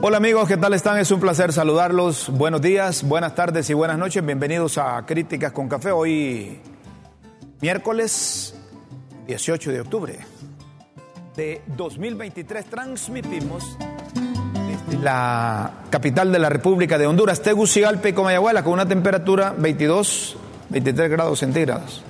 [0.00, 0.96] Hola amigos, ¿qué tal están?
[0.98, 2.28] Es un placer saludarlos.
[2.28, 4.24] Buenos días, buenas tardes y buenas noches.
[4.24, 5.90] Bienvenidos a Críticas con Café.
[5.90, 6.60] Hoy
[7.60, 8.54] miércoles
[9.26, 10.18] 18 de octubre
[11.34, 13.76] de 2023 transmitimos
[14.68, 20.36] desde la capital de la República de Honduras, Tegucigalpa y Comayagüela, con una temperatura 22,
[20.68, 22.04] 23 grados centígrados.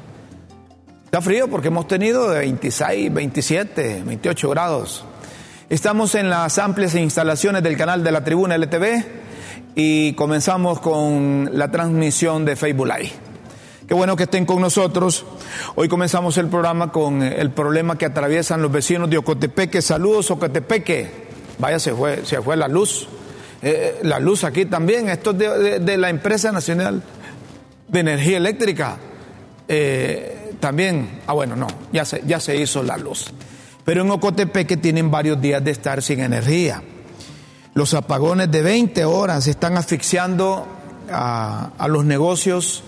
[1.07, 5.07] Está frío porque hemos tenido de 26, 27, 28 grados.
[5.71, 9.05] Estamos en las amplias instalaciones del canal de la Tribuna LTV
[9.75, 13.13] y comenzamos con la transmisión de Facebook Live.
[13.87, 15.27] Qué bueno que estén con nosotros.
[15.75, 19.83] Hoy comenzamos el programa con el problema que atraviesan los vecinos de Ocotepeque.
[19.83, 21.11] Saludos, Ocotepeque.
[21.59, 23.07] Vaya, se fue, se fue la luz.
[23.61, 25.11] Eh, la luz aquí también.
[25.11, 27.03] Esto es de, de, la empresa nacional
[27.89, 28.97] de energía eléctrica.
[29.69, 33.31] Eh, también, ah bueno, no, ya se, ya se hizo la luz.
[33.89, 36.83] Pero en Ocotepeque tienen varios días de estar sin energía.
[37.73, 40.67] Los apagones de 20 horas están asfixiando
[41.11, 42.85] a, los negocios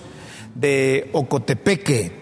[0.54, 2.12] de Ocotepeque.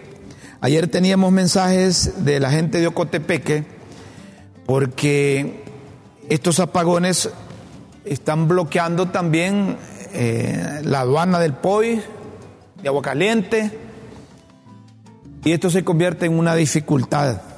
[0.61, 3.65] Ayer teníamos mensajes de la gente de Ocotepeque
[4.65, 5.61] porque
[6.29, 7.29] estos apagones
[8.05, 9.75] están bloqueando también
[10.13, 12.01] eh, la aduana del POI,
[12.81, 13.77] de Agua Caliente,
[15.43, 17.48] y esto se convierte en una dificultad.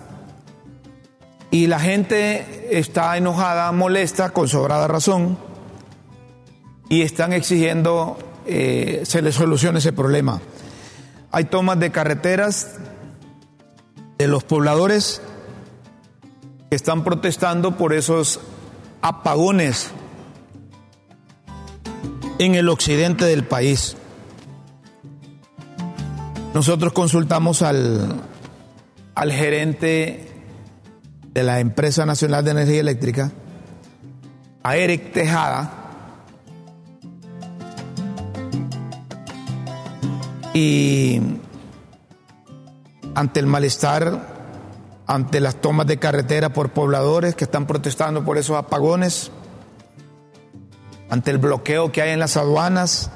[1.52, 5.38] Y la gente está enojada, molesta, con sobrada razón,
[6.90, 10.42] y están exigiendo eh, se les solucione ese problema.
[11.32, 12.80] Hay tomas de carreteras
[14.18, 15.22] de los pobladores
[16.70, 18.40] que están protestando por esos
[19.02, 19.92] apagones
[22.40, 23.96] en el occidente del país.
[26.54, 28.22] Nosotros consultamos al,
[29.16, 30.31] al gerente
[31.34, 33.32] de la Empresa Nacional de Energía Eléctrica,
[34.64, 35.72] a Eric Tejada,
[40.54, 41.22] y
[43.16, 44.28] ante el malestar,
[45.08, 49.32] ante las tomas de carretera por pobladores que están protestando por esos apagones,
[51.10, 53.10] ante el bloqueo que hay en las aduanas,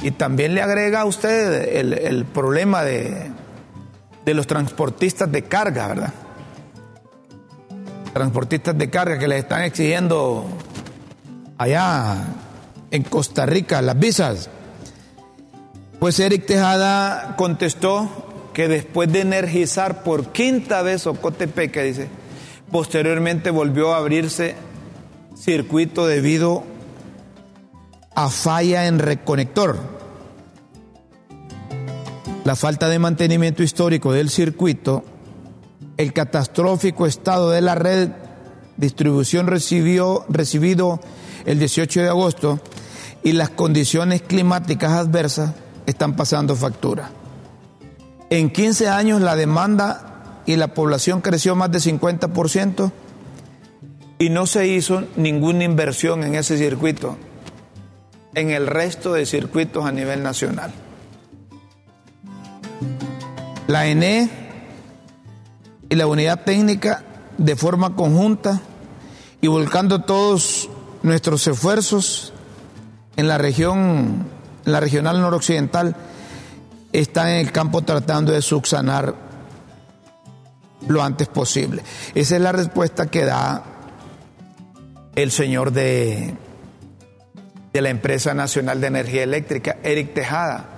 [0.00, 3.30] y también le agrega a usted el, el problema de,
[4.28, 6.12] de los transportistas de carga, ¿verdad?
[8.12, 10.44] Transportistas de carga que les están exigiendo
[11.56, 12.26] allá
[12.90, 14.50] en Costa Rica las visas.
[15.98, 22.08] Pues Eric Tejada contestó que después de energizar por quinta vez Ocotepeque, dice,
[22.70, 24.56] posteriormente volvió a abrirse
[25.38, 26.64] circuito debido
[28.14, 29.97] a falla en reconector
[32.48, 35.04] la falta de mantenimiento histórico del circuito,
[35.98, 38.08] el catastrófico estado de la red
[38.78, 40.98] distribución recibió, recibido
[41.44, 42.58] el 18 de agosto
[43.22, 45.52] y las condiciones climáticas adversas
[45.84, 47.10] están pasando factura.
[48.30, 52.90] En 15 años la demanda y la población creció más de 50%
[54.20, 57.18] y no se hizo ninguna inversión en ese circuito,
[58.32, 60.72] en el resto de circuitos a nivel nacional
[63.68, 64.30] la ENE
[65.90, 67.04] y la unidad técnica
[67.36, 68.60] de forma conjunta
[69.42, 70.70] y volcando todos
[71.02, 72.32] nuestros esfuerzos
[73.16, 74.26] en la región,
[74.64, 75.94] en la regional noroccidental,
[76.92, 79.14] están en el campo tratando de subsanar
[80.88, 81.82] lo antes posible.
[82.14, 83.64] Esa es la respuesta que da
[85.14, 86.34] el señor de,
[87.74, 90.77] de la empresa nacional de energía eléctrica, Eric Tejada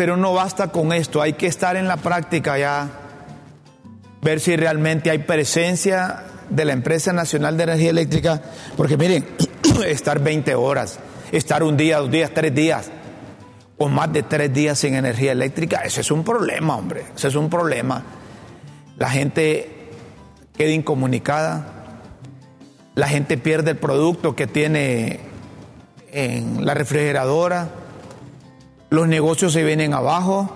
[0.00, 2.88] pero no basta con esto, hay que estar en la práctica ya,
[4.22, 8.40] ver si realmente hay presencia de la empresa nacional de energía eléctrica,
[8.78, 9.26] porque miren,
[9.86, 10.98] estar 20 horas,
[11.32, 12.90] estar un día, dos días, tres días,
[13.76, 17.34] o más de tres días sin energía eléctrica, ese es un problema, hombre, ese es
[17.34, 18.02] un problema.
[18.96, 19.90] La gente
[20.56, 21.66] queda incomunicada,
[22.94, 25.20] la gente pierde el producto que tiene
[26.10, 27.68] en la refrigeradora,
[28.90, 30.50] los negocios se vienen abajo.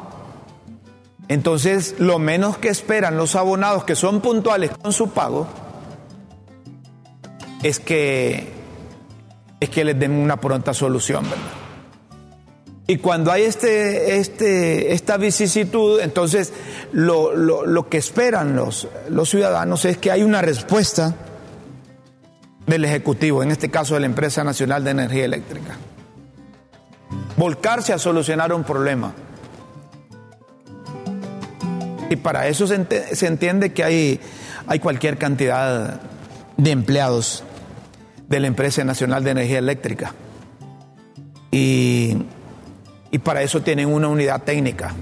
[1.29, 5.47] Entonces, lo menos que esperan los abonados que son puntuales con su pago
[7.63, 8.53] es que,
[9.59, 11.39] es que les den una pronta solución, ¿verdad?
[12.87, 16.53] Y cuando hay este, este, esta vicisitud, entonces
[16.93, 21.15] lo, lo, lo que esperan los, los ciudadanos es que hay una respuesta
[22.67, 25.79] del Ejecutivo, en este caso de la Empresa Nacional de Energía Eléctrica
[27.37, 29.13] volcarse a solucionar un problema.
[32.11, 34.21] Y para eso se, entiende que hay,
[34.67, 36.01] hay cualquier cantidad
[36.57, 37.43] de empleados
[38.29, 40.15] de la Empresa Nacional de Energía Eléctrica.
[41.51, 42.17] Y,
[43.11, 44.95] y para eso tienen una unidad técnica.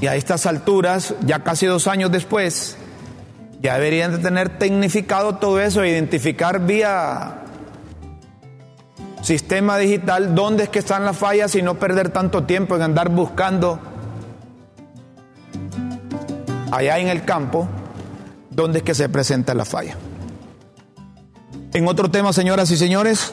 [0.00, 2.76] Y a estas alturas, ya casi dos años después,
[3.60, 7.40] ya deberían de tener tecnificado todo eso, identificar vía
[9.30, 13.10] sistema digital dónde es que están las fallas y no perder tanto tiempo en andar
[13.10, 13.78] buscando
[16.72, 17.68] allá en el campo
[18.50, 19.94] dónde es que se presenta la falla.
[21.72, 23.32] En otro tema, señoras y señores,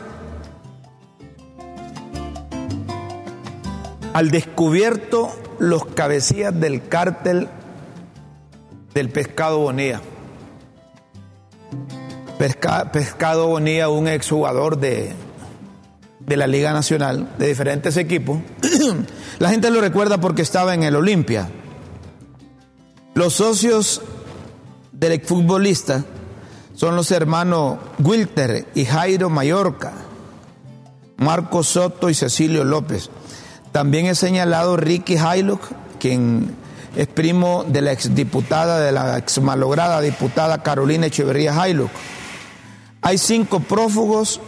[4.13, 7.47] al descubierto los cabecillas del cártel
[8.93, 10.01] del pescado Bonilla.
[12.37, 15.15] pescado Bonilla, un exjugador de,
[16.27, 18.39] de la Liga Nacional, de diferentes equipos.
[19.39, 21.49] la gente lo recuerda porque estaba en el Olimpia.
[23.15, 24.01] Los socios
[24.91, 26.03] del exfutbolista
[26.75, 29.93] son los hermanos Wilter y Jairo Mallorca,
[31.15, 33.09] Marco Soto y Cecilio López.
[33.71, 35.61] También he señalado Ricky Haylock,
[35.97, 36.53] quien
[36.95, 41.89] es primo de la exdiputada, de la ex malograda diputada Carolina Echeverría Haylock.
[43.01, 44.41] Hay cinco prófugos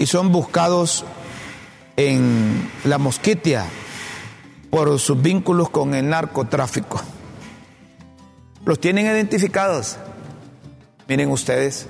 [0.00, 1.04] y son buscados
[2.00, 3.66] en la Mosquitia
[4.70, 6.98] por sus vínculos con el narcotráfico.
[8.64, 9.98] Los tienen identificados.
[11.08, 11.88] Miren ustedes,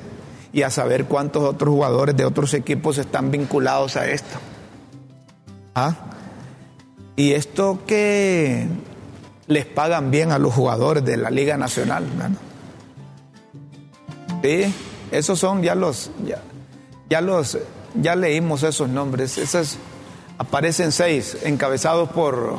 [0.53, 4.39] y a saber cuántos otros jugadores de otros equipos están vinculados a esto.
[5.77, 5.95] ¿Ah?
[7.15, 8.67] Y esto que
[9.47, 12.05] les pagan bien a los jugadores de la Liga Nacional.
[14.43, 14.75] Sí,
[15.13, 16.11] esos son ya los,
[17.09, 17.59] ya, los,
[17.95, 19.39] ya leímos esos nombres.
[19.39, 19.79] Esos
[20.41, 22.57] aparecen seis, encabezados por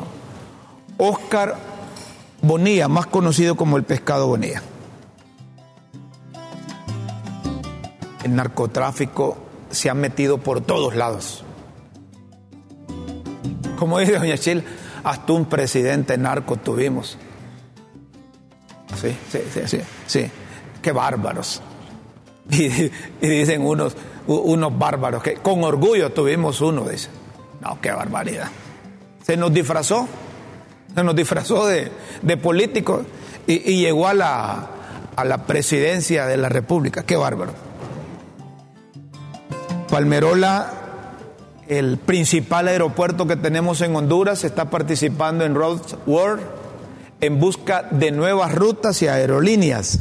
[1.00, 1.58] Oscar
[2.44, 4.62] Bonilla, más conocido como el pescado Bonilla.
[8.24, 9.36] El narcotráfico
[9.72, 11.44] se ha metido por todos lados.
[13.80, 14.64] Como dice Doña Chile,
[15.04, 17.18] hasta un presidente narco tuvimos.
[19.02, 20.32] Sí, sí, sí, sí, sí.
[20.84, 21.62] Qué bárbaros.
[22.52, 22.92] Y,
[23.28, 23.96] dicen unos,
[24.28, 27.10] unos bárbaros que con orgullo tuvimos uno, dice.
[27.62, 28.50] No, qué barbaridad.
[29.24, 30.08] Se nos disfrazó,
[30.94, 31.92] se nos disfrazó de,
[32.22, 33.04] de político
[33.48, 34.68] y, y, llegó a la,
[35.16, 37.04] a la presidencia de la República.
[37.04, 37.54] Qué bárbaro.
[39.90, 40.82] Palmerola
[41.72, 46.42] el principal aeropuerto que tenemos en Honduras está participando en Road World
[47.22, 50.00] en busca de nuevas rutas y aerolíneas.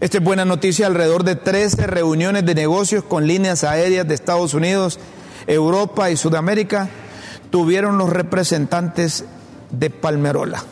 [0.00, 4.54] Esta es buena noticia, alrededor de 13 reuniones de negocios con líneas aéreas de Estados
[4.54, 5.00] Unidos,
[5.46, 6.88] Europa y Sudamérica
[7.50, 9.24] tuvieron los representantes
[9.70, 10.62] de Palmerola.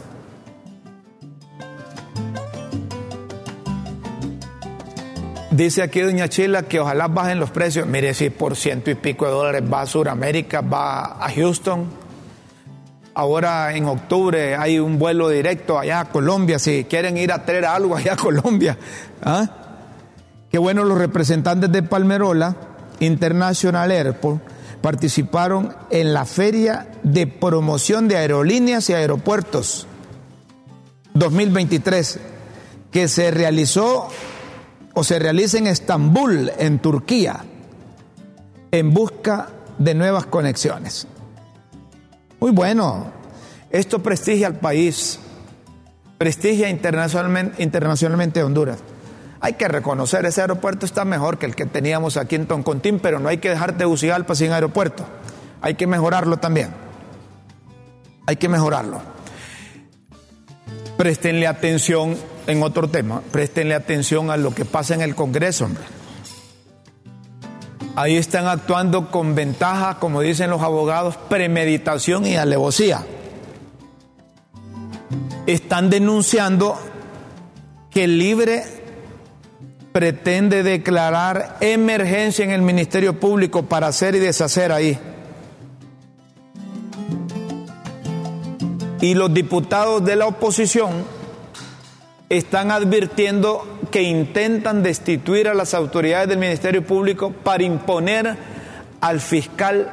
[5.51, 7.87] Dice aquí doña Chila que ojalá bajen los precios.
[7.87, 11.87] Mire, si por ciento y pico de dólares va a Sudamérica, va a Houston.
[13.15, 17.65] Ahora en octubre hay un vuelo directo allá a Colombia, si quieren ir a traer
[17.65, 18.79] algo allá a Colombia.
[19.25, 19.49] ¿Ah?
[20.49, 22.55] Qué bueno, los representantes de Palmerola
[23.01, 29.87] International Airport participaron en la Feria de Promoción de Aerolíneas y Aeropuertos
[31.15, 32.21] 2023,
[32.91, 34.09] que se realizó
[34.95, 37.45] o se realiza en Estambul, en Turquía,
[38.71, 41.07] en busca de nuevas conexiones.
[42.41, 43.13] Muy bueno,
[43.71, 45.19] esto prestigia al país,
[46.19, 48.79] prestigia internacionalmente, internacionalmente Honduras.
[49.41, 53.21] Hay que reconocer, ese aeropuerto está mejor que el que teníamos aquí en Toncontín, pero
[53.21, 55.05] no hay que dejar de Tegucigalpa sin aeropuerto.
[55.61, 56.71] Hay que mejorarlo también.
[58.27, 59.01] Hay que mejorarlo.
[60.97, 62.17] Prestenle atención
[62.49, 65.85] en otro tema, préstenle atención a lo que pasa en el Congreso, hombre.
[67.95, 73.05] Ahí están actuando con ventaja, como dicen los abogados, premeditación y alevosía.
[75.47, 76.79] Están denunciando
[77.91, 78.78] que Libre
[79.93, 84.99] pretende declarar emergencia en el Ministerio Público para hacer y deshacer ahí.
[89.01, 91.05] Y los diputados de la oposición
[92.29, 98.37] están advirtiendo que intentan destituir a las autoridades del Ministerio Público para imponer
[99.01, 99.93] al fiscal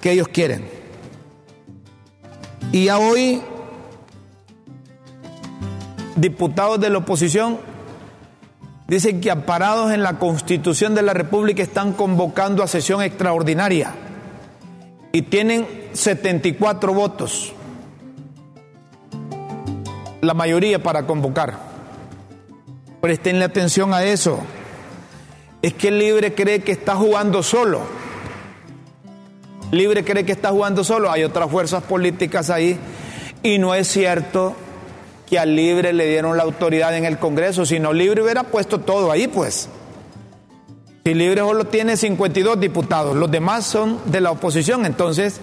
[0.00, 0.66] que ellos quieren.
[2.72, 3.42] Y ya hoy,
[6.16, 7.73] diputados de la oposición
[8.86, 13.94] dicen que aparados en la Constitución de la República están convocando a sesión extraordinaria
[15.12, 17.52] y tienen 74 votos,
[20.20, 21.58] la mayoría para convocar.
[23.00, 24.40] Prestenle atención a eso.
[25.60, 27.82] Es que el libre cree que está jugando solo.
[29.70, 31.10] Libre cree que está jugando solo.
[31.10, 32.78] Hay otras fuerzas políticas ahí.
[33.42, 34.56] Y no es cierto
[35.44, 39.68] libre le dieron la autoridad en el Congreso, sino libre hubiera puesto todo ahí, pues.
[41.04, 45.40] Si libre solo tiene 52 diputados, los demás son de la oposición, entonces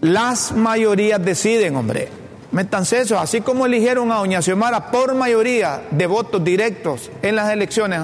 [0.00, 2.08] las mayorías deciden, hombre.
[2.52, 7.50] Métanse eso, así como eligieron a Doña Xiomara por mayoría de votos directos en las
[7.50, 8.02] elecciones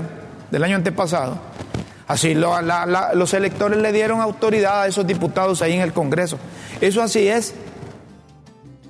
[0.51, 1.39] del año antepasado,
[2.09, 6.39] así los electores le dieron autoridad a esos diputados ahí en el Congreso.
[6.81, 7.55] Eso así es.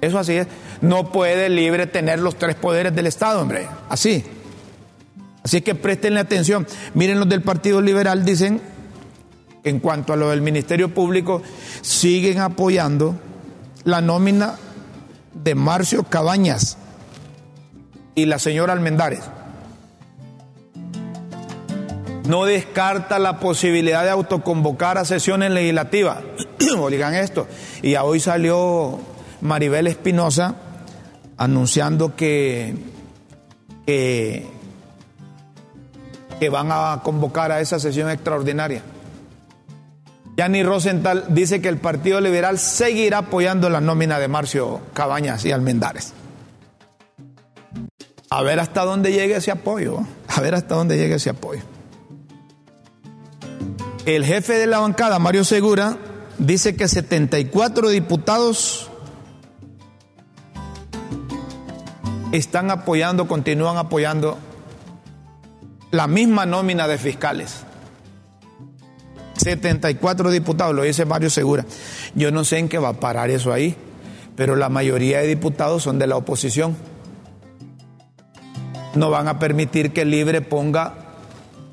[0.01, 0.47] Eso así es.
[0.81, 3.69] No puede libre tener los tres poderes del Estado, hombre.
[3.89, 4.25] Así.
[5.43, 6.67] Así que prestenle atención.
[6.95, 8.61] Miren los del Partido Liberal, dicen
[9.65, 11.43] en cuanto a lo del Ministerio Público,
[11.83, 13.17] siguen apoyando
[13.85, 14.57] la nómina
[15.35, 16.79] de Marcio Cabañas
[18.15, 19.21] y la señora Almendares.
[22.27, 26.19] No descarta la posibilidad de autoconvocar a sesiones legislativas.
[26.79, 27.49] Oigan esto.
[27.83, 29.01] Y a hoy salió
[29.41, 30.55] Maribel Espinosa
[31.37, 32.75] anunciando que,
[33.87, 34.49] que,
[36.51, 38.83] van a convocar a esa sesión extraordinaria.
[40.37, 45.53] Yanni Rosenthal dice que el Partido Liberal seguirá apoyando la nómina de Marcio Cabañas y
[45.53, 46.13] Almendares.
[48.29, 50.01] A ver hasta dónde llegue ese apoyo.
[50.29, 51.63] A ver hasta dónde llegue ese apoyo.
[54.05, 55.97] El jefe de la bancada, Mario Segura,
[56.39, 58.90] dice que 74 diputados
[62.33, 64.39] están apoyando, continúan apoyando
[65.91, 67.65] la misma nómina de fiscales.
[69.37, 71.65] 74 diputados, lo dice Mario Segura.
[72.15, 73.75] Yo no sé en qué va a parar eso ahí,
[74.37, 76.77] pero la mayoría de diputados son de la oposición.
[78.95, 80.95] No van a permitir que Libre ponga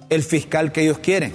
[0.09, 1.33] el fiscal que ellos quieren,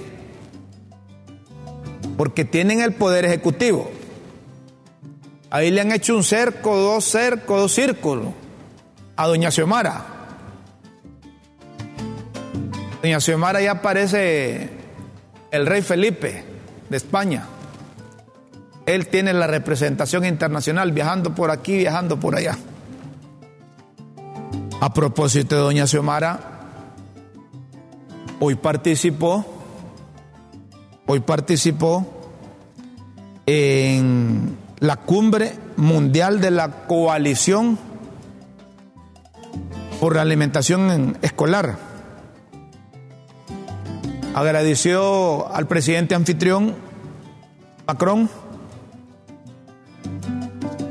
[2.17, 3.91] porque tienen el poder ejecutivo.
[5.51, 8.42] Ahí le han hecho un cerco, dos cercos, dos círculos
[9.17, 10.05] a doña Xiomara.
[13.03, 14.71] Doña Xiomara ya parece
[15.51, 16.45] el rey Felipe
[16.89, 17.45] de España.
[18.87, 22.57] Él tiene la representación internacional viajando por aquí, viajando por allá.
[24.81, 26.41] A propósito de doña Xiomara,
[28.41, 29.45] hoy participó,
[31.07, 32.07] hoy participó
[33.47, 37.79] en la cumbre mundial de la coalición
[40.03, 41.77] por la alimentación escolar
[44.35, 46.75] agradeció al presidente anfitrión
[47.87, 48.29] Macron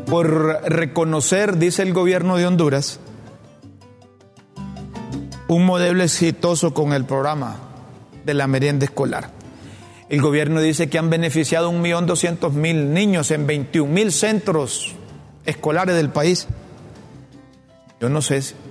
[0.05, 3.01] por reconocer, dice el gobierno de Honduras,
[5.49, 7.57] un modelo exitoso con el programa
[8.23, 9.29] de la merienda escolar.
[10.07, 12.53] El gobierno dice que han beneficiado a 1.200.000
[12.87, 14.95] niños en 21.000 centros
[15.45, 16.47] escolares del país.
[17.99, 18.70] Yo no sé, no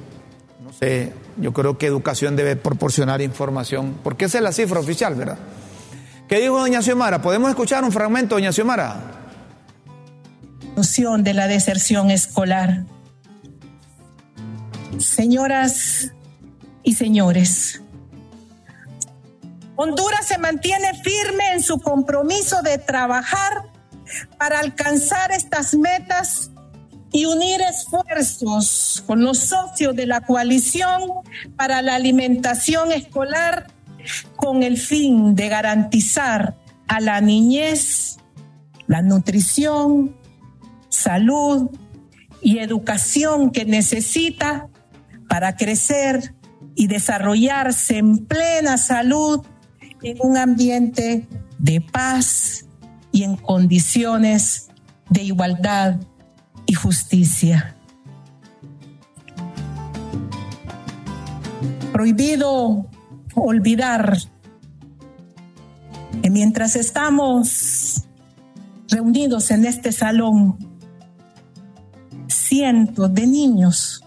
[1.36, 5.38] yo creo que educación debe proporcionar información, porque esa es la cifra oficial, ¿verdad?
[6.28, 7.20] ¿Qué dijo doña Xiomara?
[7.20, 9.18] ¿Podemos escuchar un fragmento, doña Xiomara?
[11.18, 12.84] de la deserción escolar.
[14.98, 16.12] Señoras
[16.82, 17.82] y señores,
[19.76, 23.64] Honduras se mantiene firme en su compromiso de trabajar
[24.38, 26.49] para alcanzar estas metas
[27.12, 31.02] y unir esfuerzos con los socios de la coalición
[31.56, 33.66] para la alimentación escolar
[34.36, 38.18] con el fin de garantizar a la niñez
[38.86, 40.16] la nutrición,
[40.88, 41.70] salud
[42.42, 44.68] y educación que necesita
[45.28, 46.34] para crecer
[46.74, 49.46] y desarrollarse en plena salud
[50.02, 52.66] en un ambiente de paz
[53.12, 54.70] y en condiciones
[55.08, 56.00] de igualdad
[56.70, 57.74] y justicia.
[61.92, 62.86] Prohibido
[63.34, 64.16] olvidar
[66.22, 68.04] que mientras estamos
[68.88, 70.58] reunidos en este salón,
[72.28, 74.04] cientos de niños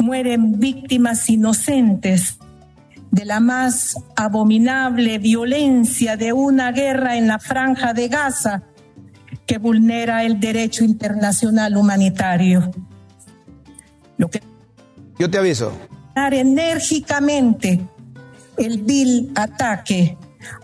[0.00, 2.36] mueren víctimas inocentes
[3.12, 8.64] de la más abominable violencia de una guerra en la franja de Gaza
[9.46, 12.70] que vulnera el derecho internacional humanitario.
[14.16, 14.42] Lo que
[15.18, 15.72] yo te aviso.
[16.16, 17.80] Enérgicamente
[18.56, 20.16] el vil ataque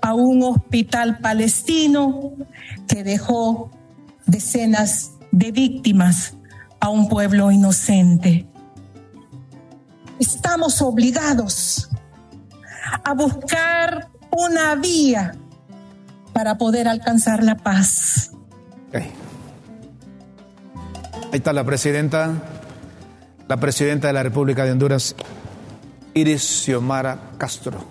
[0.03, 2.33] a un hospital palestino
[2.87, 3.71] que dejó
[4.27, 6.35] decenas de víctimas
[6.81, 8.47] a un pueblo inocente.
[10.19, 11.89] estamos obligados
[13.05, 15.35] a buscar una vía
[16.33, 18.33] para poder alcanzar la paz.
[18.93, 19.13] Ahí
[21.33, 22.33] está la presidenta,
[23.47, 25.15] la presidenta de la República de Honduras,
[26.15, 27.85] Iris Xiomara Castro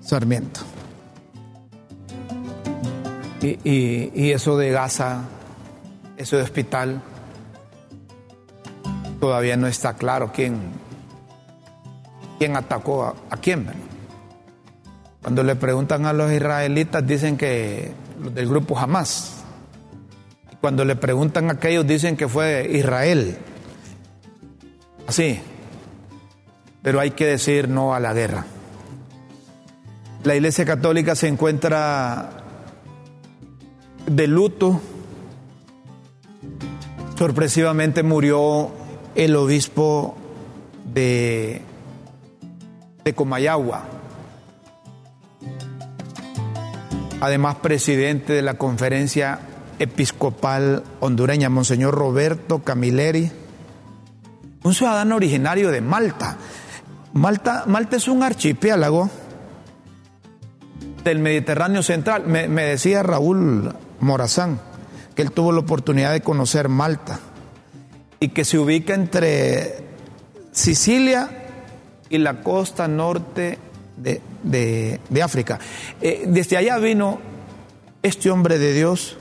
[0.00, 0.60] Sarmiento.
[3.42, 5.22] Y, eso de Gaza,
[6.16, 7.02] eso de hospital,
[9.20, 10.58] todavía no está claro quién,
[12.38, 13.66] quién atacó a, quién.
[15.22, 19.37] Cuando le preguntan a los israelitas dicen que los del grupo Hamas.
[20.60, 23.38] Cuando le preguntan a aquellos dicen que fue Israel.
[25.06, 25.40] Así.
[26.82, 28.44] Pero hay que decir no a la guerra.
[30.24, 32.30] La Iglesia Católica se encuentra
[34.06, 34.80] de luto.
[37.16, 38.70] Sorpresivamente murió
[39.14, 40.16] el obispo
[40.92, 41.62] de,
[43.04, 43.84] de Comayagua,
[47.20, 49.40] además presidente de la conferencia
[49.78, 53.30] episcopal hondureña, Monseñor Roberto Camilleri,
[54.62, 56.36] un ciudadano originario de Malta.
[57.12, 59.10] Malta, Malta es un archipiélago
[61.04, 62.26] del Mediterráneo Central.
[62.26, 64.60] Me, decía Raúl Morazán
[65.14, 67.18] que él tuvo la oportunidad de conocer Malta
[68.20, 69.84] y que se ubica entre
[70.52, 71.28] Sicilia
[72.10, 73.58] y la costa norte
[73.96, 75.58] de, África.
[76.00, 77.18] Eh, desde allá vino
[78.02, 79.16] este hombre de Dios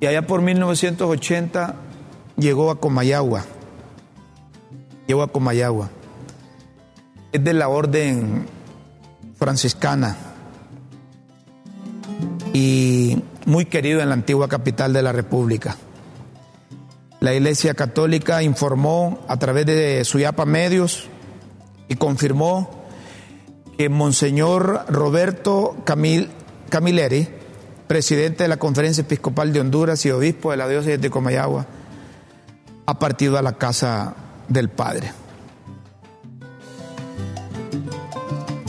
[0.00, 1.74] y allá por 1980
[2.36, 3.44] llegó a Comayagua.
[5.06, 5.90] Llegó a Comayagua.
[7.32, 8.46] Es de la orden
[9.36, 10.16] franciscana
[12.52, 15.76] y muy querido en la antigua capital de la República.
[17.20, 21.08] La Iglesia Católica informó a través de Suyapa Medios
[21.88, 22.70] y confirmó
[23.76, 26.30] que Monseñor Roberto Camil,
[26.70, 27.39] Camilleri,
[27.90, 31.66] presidente de la Conferencia Episcopal de Honduras y obispo de la diócesis de Comayagua,
[32.86, 34.14] ha partido a la casa
[34.46, 35.10] del Padre.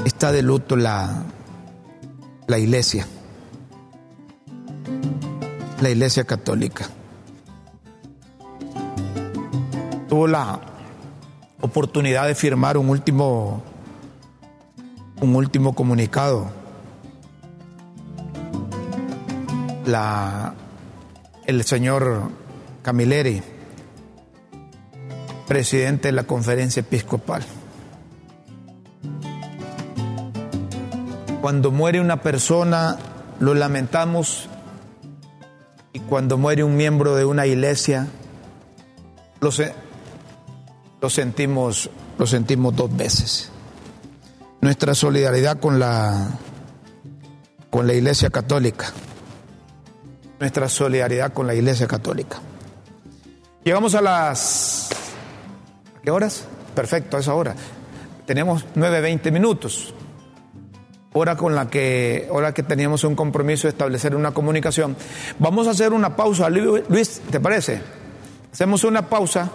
[0.05, 1.21] Está de luto la,
[2.47, 3.05] la iglesia,
[5.81, 6.89] la iglesia católica.
[10.10, 10.62] tuvo la
[11.62, 13.62] oportunidad de firmar un último,
[15.21, 16.61] un último comunicado.
[19.86, 20.54] La,
[21.46, 22.30] el señor
[22.82, 23.41] Camilleri,
[25.48, 27.44] presidente de la conferencia episcopal.
[31.41, 32.98] Cuando muere una persona,
[33.39, 34.48] lo lamentamos
[35.94, 38.08] y cuando muere un miembro de una iglesia,
[39.41, 39.50] lo,
[41.02, 43.52] lo sentimos, lo sentimos dos veces.
[44.62, 46.30] Nuestra solidaridad con la,
[47.72, 48.94] con la Iglesia Católica.
[50.41, 52.41] Nuestra solidaridad con la Iglesia Católica.
[53.63, 54.89] Llegamos a las...
[55.97, 56.45] ¿A qué horas?
[56.75, 57.56] Perfecto, a esa hora.
[58.25, 59.93] Tenemos 9.20 minutos.
[61.13, 64.97] Hora con la que, hora que teníamos un compromiso de establecer una comunicación.
[65.39, 66.49] Vamos a hacer una pausa.
[66.49, 67.82] Luis, ¿te parece?
[68.51, 69.49] Hacemos una pausa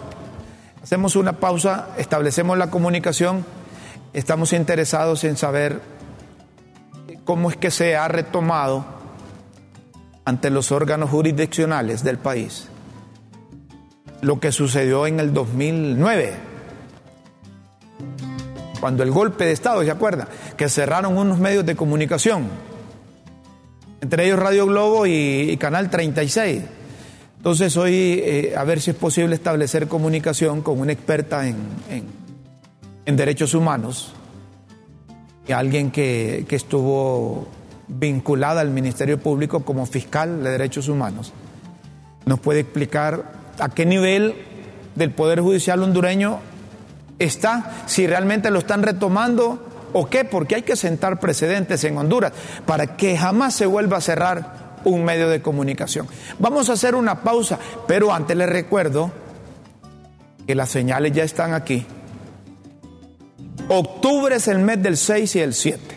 [0.87, 3.45] Hacemos una pausa, establecemos la comunicación,
[4.13, 5.81] estamos interesados en saber
[7.25, 8.85] cómo es que se ha retomado
[10.27, 12.67] ante los órganos jurisdiccionales del país
[14.19, 16.33] lo que sucedió en el 2009,
[18.81, 20.27] cuando el golpe de Estado, ¿se acuerda?
[20.57, 22.49] Que cerraron unos medios de comunicación,
[24.01, 26.63] entre ellos Radio Globo y, Canal 36
[27.37, 31.55] entonces hoy eh, a ver si es posible establecer comunicación con una experta en,
[33.05, 34.11] en, derechos humanos
[35.47, 37.47] y alguien que, que estuvo
[37.87, 41.33] vinculada al Ministerio Público como fiscal de derechos humanos.
[42.25, 44.35] Nos puede explicar a qué nivel
[44.95, 46.39] del Poder Judicial hondureño
[47.19, 52.33] está, si realmente lo están retomando o qué, porque hay que sentar precedentes en Honduras
[52.65, 56.07] para que jamás se vuelva a cerrar un medio de comunicación.
[56.39, 59.11] Vamos a hacer una pausa, pero antes les recuerdo
[60.45, 61.85] que las señales ya están aquí.
[63.69, 65.96] Octubre es el mes del 6 y el 7.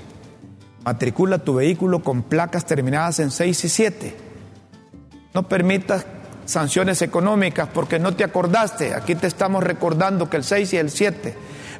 [0.84, 4.16] Matricula tu vehículo con placas terminadas en 6 y 7.
[5.34, 6.06] No permitas
[6.46, 8.94] sanciones económicas porque no te acordaste.
[8.94, 11.34] Aquí te estamos recordando que el 6 y el 7.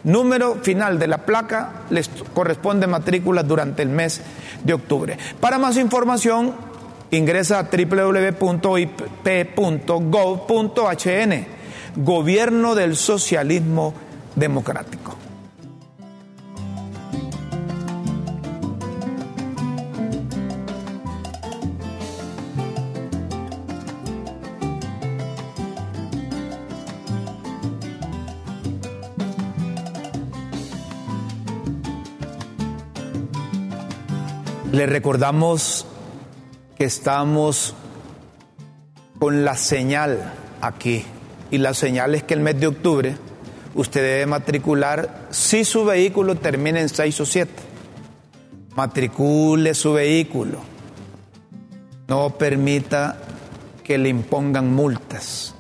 [0.05, 4.21] Número final de la placa les corresponde matrícula durante el mes
[4.65, 5.19] de octubre.
[5.41, 6.55] Para más información,
[7.13, 8.27] Ingresa a www.ip.gov.hn,
[11.97, 13.95] Gobierno del Socialismo
[14.37, 15.30] Democrático.
[34.81, 35.85] Le recordamos
[36.79, 37.75] que estamos
[39.19, 41.05] con la señal aquí.
[41.51, 43.15] Y la señal es que el mes de octubre
[43.75, 47.53] usted debe matricular si su vehículo termina en 6 o 7.
[48.75, 50.61] Matricule su vehículo.
[52.09, 53.19] No permita
[53.85, 55.55] que le impongan multas.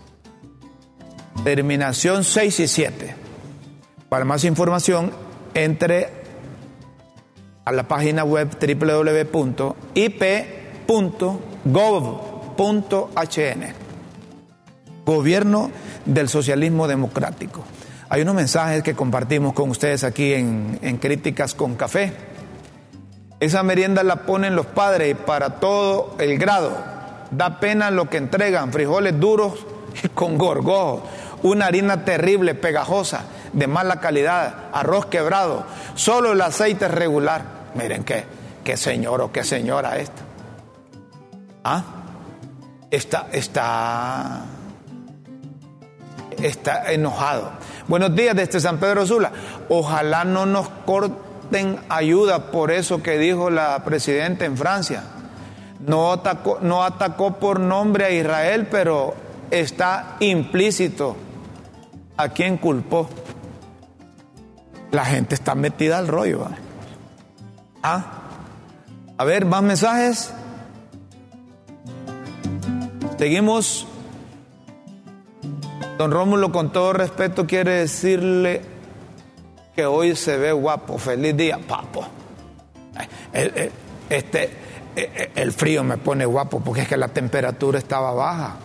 [1.44, 3.14] Terminación 6 y 7.
[4.08, 5.12] Para más información,
[5.52, 6.19] entre
[7.70, 9.74] a la página web www.ip.gov.hn.
[15.06, 15.70] Gobierno
[16.04, 17.62] del Socialismo Democrático.
[18.08, 22.12] Hay unos mensajes que compartimos con ustedes aquí en, en Críticas con Café.
[23.38, 26.76] Esa merienda la ponen los padres para todo el grado.
[27.30, 29.64] Da pena lo que entregan, frijoles duros
[30.14, 31.04] con gorgojo,
[31.44, 37.59] una harina terrible, pegajosa, de mala calidad, arroz quebrado, solo el aceite regular.
[37.74, 38.24] Miren qué,
[38.64, 40.22] qué señor o qué señora esta.
[41.64, 41.84] ¿Ah?
[42.90, 44.44] Está, está,
[46.42, 47.52] está enojado.
[47.86, 49.30] Buenos días desde San Pedro Sula.
[49.68, 55.04] Ojalá no nos corten ayuda por eso que dijo la presidenta en Francia.
[55.86, 59.14] No atacó, no atacó por nombre a Israel, pero
[59.50, 61.16] está implícito
[62.16, 63.08] a quien culpó.
[64.90, 66.48] La gente está metida al rollo.
[67.82, 68.04] ¿Ah?
[69.16, 70.32] A ver, más mensajes.
[73.18, 73.86] Seguimos.
[75.98, 78.62] Don Rómulo, con todo respeto, quiere decirle
[79.76, 80.96] que hoy se ve guapo.
[80.96, 82.06] Feliz día, papo.
[84.08, 84.50] Este,
[85.34, 88.56] el frío me pone guapo porque es que la temperatura estaba baja.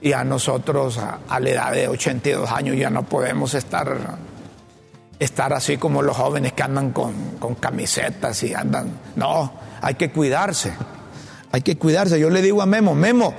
[0.00, 3.96] Y a nosotros, a, la edad de 82 años, ya no podemos estar,
[5.18, 8.90] estar así como los jóvenes que andan con, con camisetas y andan.
[9.16, 10.72] No, hay que cuidarse.
[11.52, 12.18] Hay que cuidarse.
[12.18, 13.34] Yo le digo a Memo, Memo,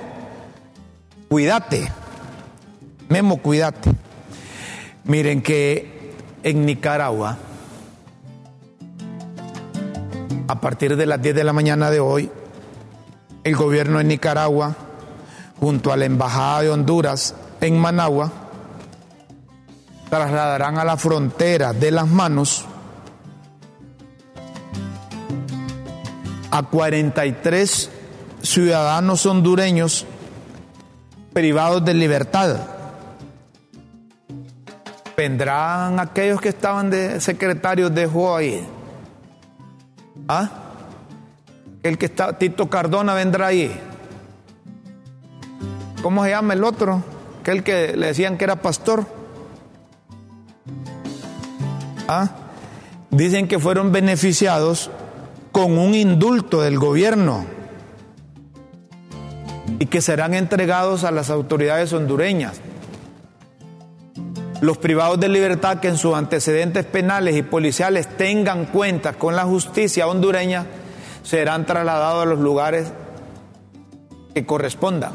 [1.28, 1.90] cuídate.
[3.08, 3.90] Memo, cuídate.
[5.04, 7.36] Miren que en Nicaragua,
[10.48, 12.30] a partir de las 10 de la mañana de hoy,
[13.44, 14.74] el gobierno de Nicaragua
[15.60, 18.32] junto a la Embajada de Honduras en Managua,
[20.08, 22.64] trasladarán a la frontera de las manos
[26.50, 27.90] a 43
[28.42, 30.06] ciudadanos hondureños
[31.32, 32.56] privados de libertad.
[35.16, 38.66] ¿Vendrán aquellos que estaban de secretarios de ahí?
[40.28, 40.50] ¿Ah?
[41.82, 43.80] El que está, Tito Cardona vendrá ahí.
[46.02, 47.02] ¿Cómo se llama el otro?
[47.40, 49.15] Aquel que le decían que era pastor.
[52.08, 52.30] ¿Ah?
[53.10, 54.90] Dicen que fueron beneficiados
[55.52, 57.46] con un indulto del gobierno
[59.78, 62.60] y que serán entregados a las autoridades hondureñas.
[64.60, 69.44] Los privados de libertad que en sus antecedentes penales y policiales tengan cuentas con la
[69.44, 70.66] justicia hondureña
[71.22, 72.92] serán trasladados a los lugares
[74.34, 75.12] que correspondan.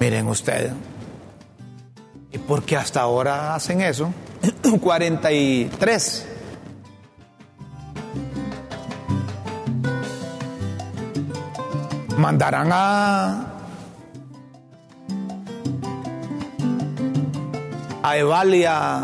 [0.00, 0.72] Miren ustedes.
[2.32, 4.12] ¿Y por qué hasta ahora hacen eso?
[4.80, 6.28] 43.
[12.16, 13.50] Mandarán a
[18.02, 19.02] a Evalia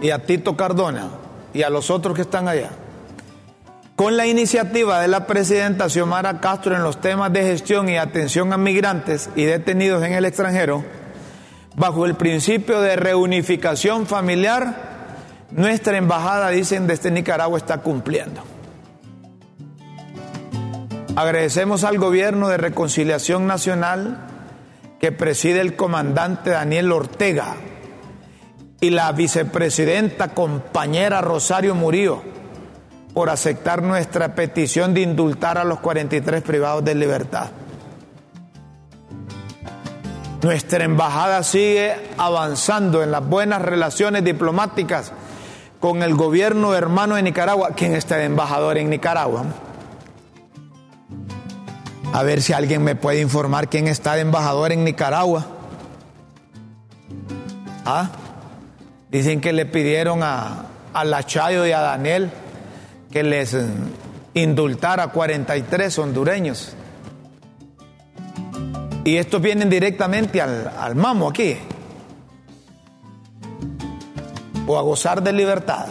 [0.00, 1.10] y a Tito Cardona
[1.52, 2.70] y a los otros que están allá
[3.98, 8.52] con la iniciativa de la presidenta Xiomara Castro en los temas de gestión y atención
[8.52, 10.84] a migrantes y detenidos en el extranjero,
[11.78, 18.42] bajo el principio de reunificación familiar, nuestra embajada, dicen, desde Nicaragua está cumpliendo.
[21.14, 24.18] Agradecemos al gobierno de reconciliación nacional
[25.00, 27.56] que preside el comandante Daniel Ortega
[28.80, 32.22] y la vicepresidenta compañera Rosario Murillo
[33.14, 37.50] por aceptar nuestra petición de indultar a los 43 privados de libertad.
[40.42, 45.12] Nuestra embajada sigue avanzando en las buenas relaciones diplomáticas
[45.80, 47.70] con el gobierno hermano de Nicaragua.
[47.74, 49.46] ¿Quién está de embajador en Nicaragua?
[52.12, 55.44] A ver si alguien me puede informar quién está de embajador en Nicaragua.
[57.84, 58.10] ¿Ah?
[59.10, 62.30] Dicen que le pidieron a, a Lachayo y a Daniel
[63.10, 63.56] que les
[64.34, 66.76] indultara a 43 hondureños.
[69.04, 71.56] Y estos vienen directamente al, al mamo aquí.
[74.66, 75.86] O a gozar de libertad.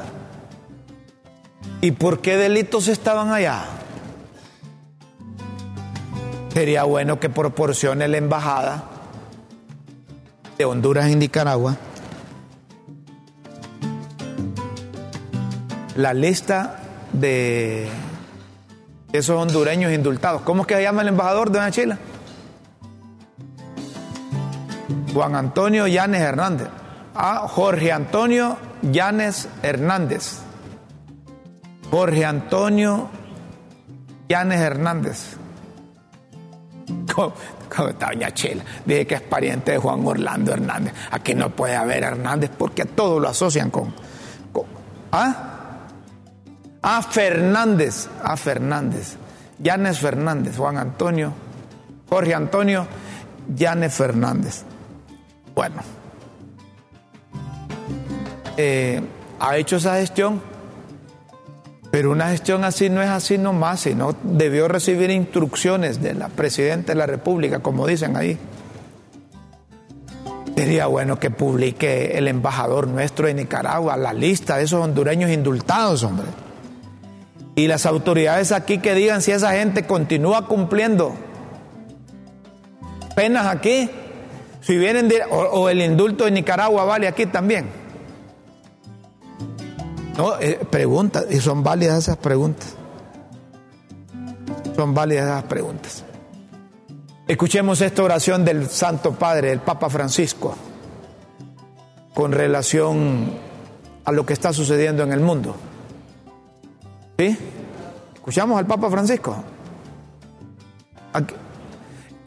[1.82, 3.66] ¿Y por qué delitos estaban allá?
[6.54, 8.84] Sería bueno que proporcione la embajada
[10.58, 11.78] de Honduras en Nicaragua
[15.98, 16.80] la lista
[17.12, 17.88] de
[19.12, 20.44] esos hondureños indultados.
[20.44, 21.98] ¿Cómo es que se llama el embajador de Chile?
[25.14, 26.68] Juan Antonio Llanes Hernández.
[27.16, 30.40] Ah, Jorge Antonio Llanes Hernández.
[31.90, 33.10] Jorge Antonio
[34.28, 35.38] Llanes Hernández.
[37.16, 37.34] ¿Cómo,
[37.90, 38.64] está Doña Chela?
[38.86, 40.94] Dije que es pariente de Juan Orlando Hernández.
[41.12, 43.94] Aquí no puede haber Hernández porque todo lo asocian con.
[45.12, 45.80] ¿Ah?
[46.82, 48.10] Ah, Fernández.
[48.24, 49.16] Ah, Fernández.
[49.60, 50.58] Llanes Fernández.
[50.58, 51.34] Juan Antonio.
[52.10, 52.88] Jorge Antonio
[53.56, 54.64] Llanes Fernández.
[55.58, 55.82] Bueno.
[58.56, 59.02] Eh,
[59.40, 60.42] ha hecho esa gestión
[61.92, 66.92] pero una gestión así no es así nomás, sino debió recibir instrucciones de la Presidenta
[66.92, 68.38] de la República, como dicen ahí.
[70.56, 76.04] Sería bueno que publique el embajador nuestro de Nicaragua la lista de esos hondureños indultados,
[76.04, 76.28] hombre.
[77.56, 81.16] Y las autoridades aquí que digan si esa gente continúa cumpliendo
[83.16, 83.90] penas aquí,
[84.68, 87.70] si vienen o el indulto de Nicaragua vale aquí también.
[90.18, 92.76] No, eh, preguntas, y son válidas esas preguntas.
[94.76, 96.04] Son válidas esas preguntas.
[97.30, 100.54] Escuchemos esta oración del Santo Padre, el Papa Francisco,
[102.14, 103.32] con relación
[104.04, 105.56] a lo que está sucediendo en el mundo.
[107.18, 107.38] ¿Sí?
[108.16, 109.34] Escuchamos al Papa Francisco.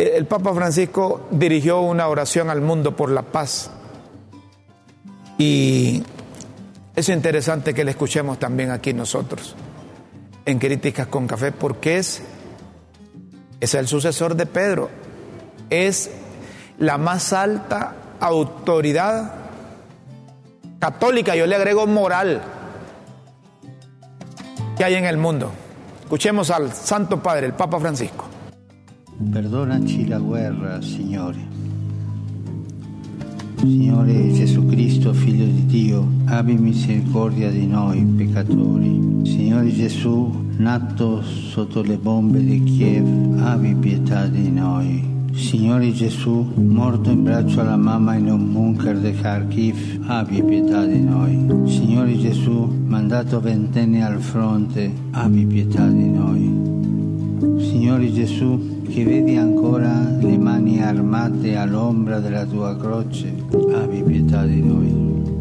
[0.01, 3.71] El Papa Francisco dirigió una oración al mundo por la paz.
[5.37, 6.03] Y
[6.97, 9.55] es interesante que le escuchemos también aquí nosotros,
[10.47, 12.23] en Críticas con Café, porque es,
[13.61, 14.89] es el sucesor de Pedro,
[15.69, 16.11] es
[16.79, 19.35] la más alta autoridad
[20.79, 22.41] católica, yo le agrego moral,
[24.79, 25.51] que hay en el mundo.
[26.01, 28.40] Escuchemos al Santo Padre, el Papa Francisco.
[29.29, 31.37] Perdonaci la guerra, Signore
[33.57, 39.21] Signore Gesù Cristo, Figlio di Dio, abbi misericordia di noi peccatori.
[39.25, 45.05] Signore Gesù, nato sotto le bombe di Kiev, abbi pietà di noi.
[45.35, 51.03] Signore Gesù, morto in braccio alla mamma in un bunker di Kharkiv, abbi pietà di
[51.03, 51.69] noi.
[51.69, 56.69] Signore Gesù, mandato ventenne al fronte, abbi pietà di noi.
[57.59, 63.33] Signore Gesù, che vedi ancora le mani armate all'ombra della tua croce,
[63.73, 64.93] abbi pietà di noi.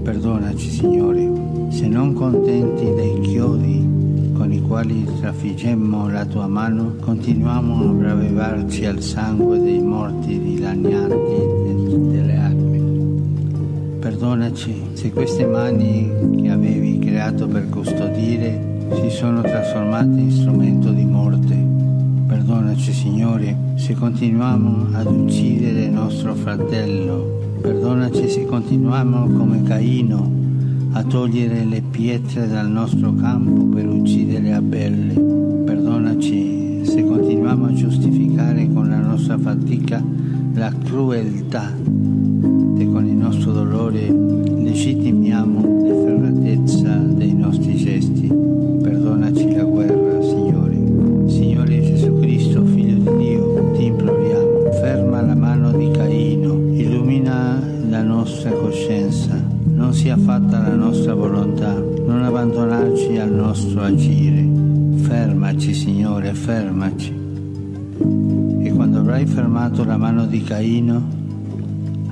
[0.03, 1.27] Perdonaci, Signore,
[1.69, 8.85] se non contenti dei chiodi con i quali trafiggemmo la tua mano, continuiamo a bravevarci
[8.85, 13.97] al sangue dei morti dilaniati delle armi.
[13.99, 21.05] Perdonaci se queste mani che avevi creato per custodire si sono trasformate in strumento di
[21.05, 21.68] morte
[22.29, 27.57] Perdonaci Signore se continuiamo ad uccidere nostro fratello.
[27.59, 30.31] Perdonaci se continuiamo come Caino
[30.91, 35.15] a togliere le pietre dal nostro campo per uccidere Abele.
[35.65, 39.99] Perdonaci se continuiamo a giustificare con la nostra fatica
[40.53, 44.38] la crudeltà e con il nostro dolore
[66.49, 67.13] fermaci.
[68.63, 71.07] E quando avrai fermato la mano di Caino,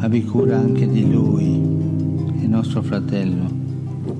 [0.02, 3.50] abbi cura anche di lui, il nostro fratello.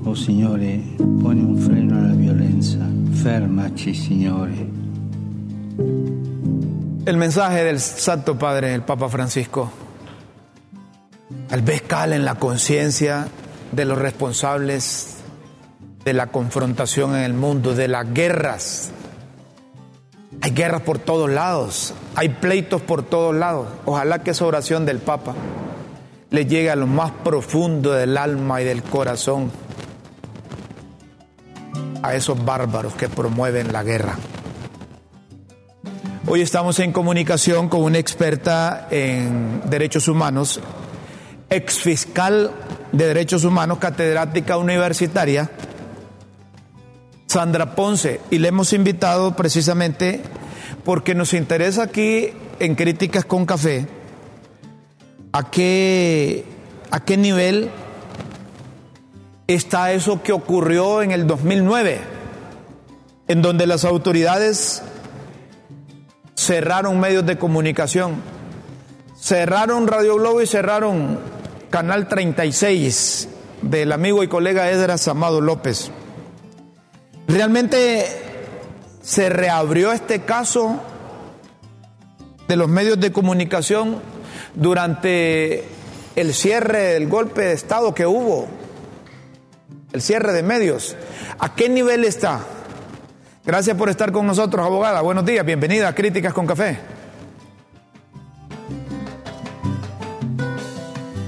[0.02, 2.78] Oh Signore, poni un freno alla violenza.
[3.10, 4.68] Fermaci, Signore.
[7.04, 9.86] El mensaje del Santo Padre, el Papa Francisco,
[11.46, 13.28] Tal vez cala en la conciencia
[13.72, 15.16] de los responsables
[16.04, 18.90] de la confrontación en el mundo, de las guerras.
[20.48, 23.68] Hay guerras por todos lados, hay pleitos por todos lados.
[23.84, 25.34] Ojalá que esa oración del Papa
[26.30, 29.50] le llegue a lo más profundo del alma y del corazón
[32.02, 34.16] a esos bárbaros que promueven la guerra.
[36.26, 40.62] Hoy estamos en comunicación con una experta en derechos humanos
[41.50, 42.52] ex fiscal
[42.92, 45.50] de derechos humanos, catedrática universitaria,
[47.26, 50.22] Sandra Ponce, y le hemos invitado precisamente
[50.88, 53.86] porque nos interesa aquí en Críticas con Café
[55.32, 56.46] a qué,
[56.90, 57.68] a qué nivel
[59.46, 62.00] está eso que ocurrió en el 2009,
[63.28, 64.82] en donde las autoridades
[66.34, 68.22] cerraron medios de comunicación,
[69.14, 71.18] cerraron Radio Globo y cerraron
[71.68, 73.28] Canal 36
[73.60, 75.90] del amigo y colega Edras Amado López.
[77.26, 78.27] Realmente
[79.08, 80.82] se reabrió este caso
[82.46, 84.02] de los medios de comunicación
[84.54, 85.64] durante
[86.14, 88.46] el cierre del golpe de Estado que hubo,
[89.94, 90.94] el cierre de medios.
[91.38, 92.40] ¿A qué nivel está?
[93.46, 95.00] Gracias por estar con nosotros, abogada.
[95.00, 96.78] Buenos días, bienvenida a Críticas con Café.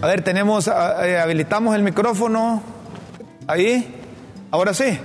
[0.03, 2.63] A ver, tenemos, eh, habilitamos el micrófono
[3.47, 4.03] ahí.
[4.51, 4.99] Ahora sí.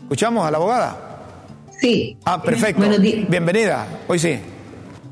[0.00, 1.11] Escuchamos a la abogada.
[1.82, 2.16] Sí.
[2.24, 2.80] Ah, perfecto.
[3.28, 3.88] Bienvenida.
[4.06, 4.36] Hoy sí.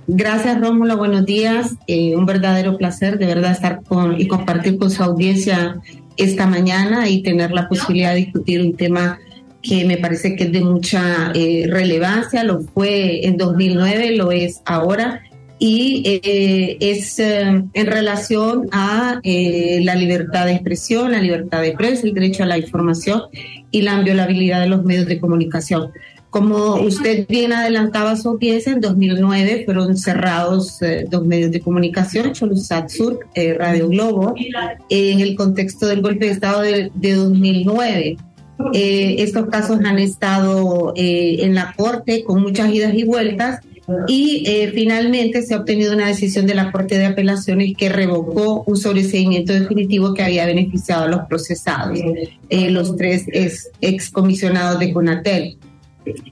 [0.07, 0.97] Gracias, Rómulo.
[0.97, 1.75] Buenos días.
[1.89, 5.81] Eh, un verdadero placer de verdad estar con y compartir con su audiencia
[6.17, 9.19] esta mañana y tener la posibilidad de discutir un tema
[9.63, 12.45] que me parece que es de mucha eh, relevancia.
[12.45, 15.23] Lo fue en 2009, lo es ahora
[15.63, 21.73] y eh, es eh, en relación a eh, la libertad de expresión, la libertad de
[21.73, 23.25] prensa, el derecho a la información
[23.71, 25.91] y la inviolabilidad de los medios de comunicación.
[26.31, 32.88] Como usted bien adelantaba su pieza, en 2009 fueron cerrados dos medios de comunicación, Cholusat
[32.88, 33.27] Sur,
[33.59, 34.35] Radio Globo,
[34.88, 38.16] en el contexto del golpe de Estado de, de 2009.
[38.73, 43.61] estos casos han estado en la Corte con muchas idas y vueltas
[44.07, 48.62] y eh, finalmente se ha obtenido una decisión de la Corte de Apelaciones que revocó
[48.66, 51.99] un sobreseimiento definitivo que había beneficiado a los procesados,
[52.49, 55.59] eh, los tres ex, excomisionados de Conatel.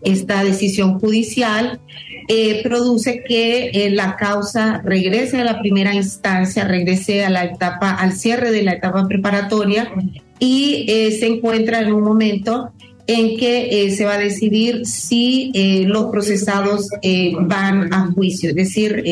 [0.02, 1.80] Esta decisión judicial
[2.28, 8.12] eh, produce que la causa regrese a la primera instancia, regrese a la etapa, al
[8.12, 9.92] cierre de la etapa preparatoria
[10.38, 10.86] y
[11.18, 12.72] se encuentra en un momento
[13.08, 18.50] en que eh, se va a decidir si eh, los procesados eh, van a juicio.
[18.50, 19.02] Es decir,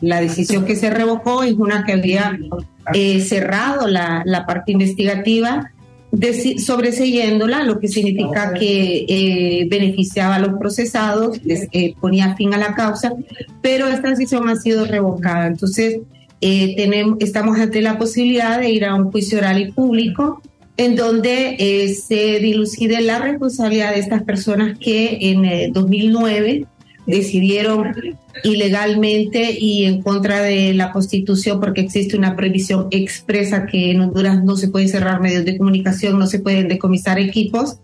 [0.00, 2.38] la, decisión que se revocó es una que había
[3.24, 5.72] cerrado la, parte investigativa,
[6.58, 11.68] sobreseyéndola, lo que significa que beneficiaba a los procesados, les,
[12.00, 13.12] ponía fin a la causa,
[13.60, 15.46] pero esta decisión ha sido revocada.
[15.46, 16.00] Entonces,
[16.40, 20.42] tenemos, estamos ante la posibilidad de ir a un juicio oral y público
[20.76, 26.66] en donde eh, se dilucide la responsabilidad de estas personas que en 2009 eh,
[27.06, 27.94] decidieron
[28.44, 34.42] ilegalmente y en contra de la Constitución, porque existe una prohibición expresa que en Honduras
[34.42, 37.78] no se puede cerrar medios de comunicación, no se pueden decomisar equipos,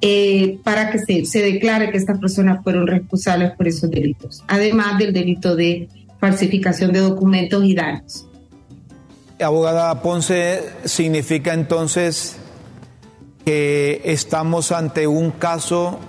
[0.00, 4.98] eh, para que se, se declare que estas personas fueron responsables por esos delitos, además
[4.98, 5.88] del delito de
[6.20, 8.26] falsificación de documentos y daños.
[9.40, 12.36] Abogada Ponce, significa entonces
[13.44, 16.00] que estamos ante un caso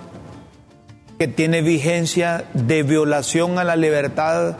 [1.20, 4.56] que tiene vigencia de violación a la libertad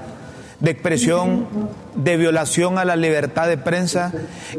[0.59, 1.47] de expresión,
[1.95, 4.13] de violación a la libertad de prensa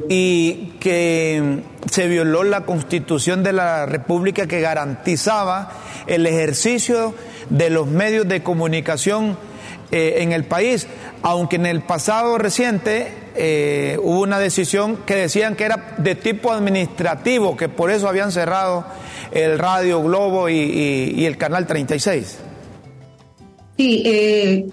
[0.09, 1.61] y que
[1.91, 5.73] se violó la constitución de la República que garantizaba
[6.07, 7.13] el ejercicio
[7.51, 9.37] de los medios de comunicación
[9.91, 10.87] eh, en el país,
[11.21, 16.51] aunque en el pasado reciente eh, hubo una decisión que decían que era de tipo
[16.51, 18.85] administrativo, que por eso habían cerrado
[19.31, 22.39] el Radio Globo y, el Canal 36.
[23.77, 24.67] Sí, eh,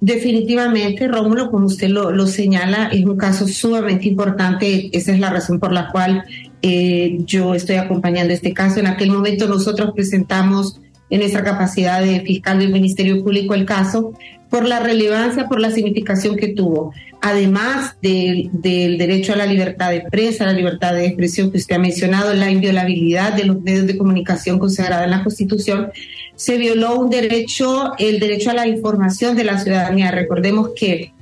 [0.00, 4.90] definitivamente, Rómulo, como usted lo, señala, es un caso sumamente importante.
[4.92, 6.24] Esa es la razón por la cual
[6.60, 8.80] eh, yo estoy acompañando este caso.
[8.80, 10.80] En aquel momento nosotros presentamos
[11.12, 14.14] en nuestra capacidad de fiscal del Ministerio Público el caso,
[14.48, 16.94] por la relevancia, por la significación que tuvo.
[17.20, 18.50] Además del
[18.96, 22.50] derecho a la libertad de prensa, la libertad de expresión que usted ha mencionado, la
[22.50, 25.90] inviolabilidad de los medios de comunicación consagrada en la Constitución,
[26.34, 30.10] se violó un derecho, el derecho a la información de la ciudadanía.
[30.12, 31.12] Recordemos que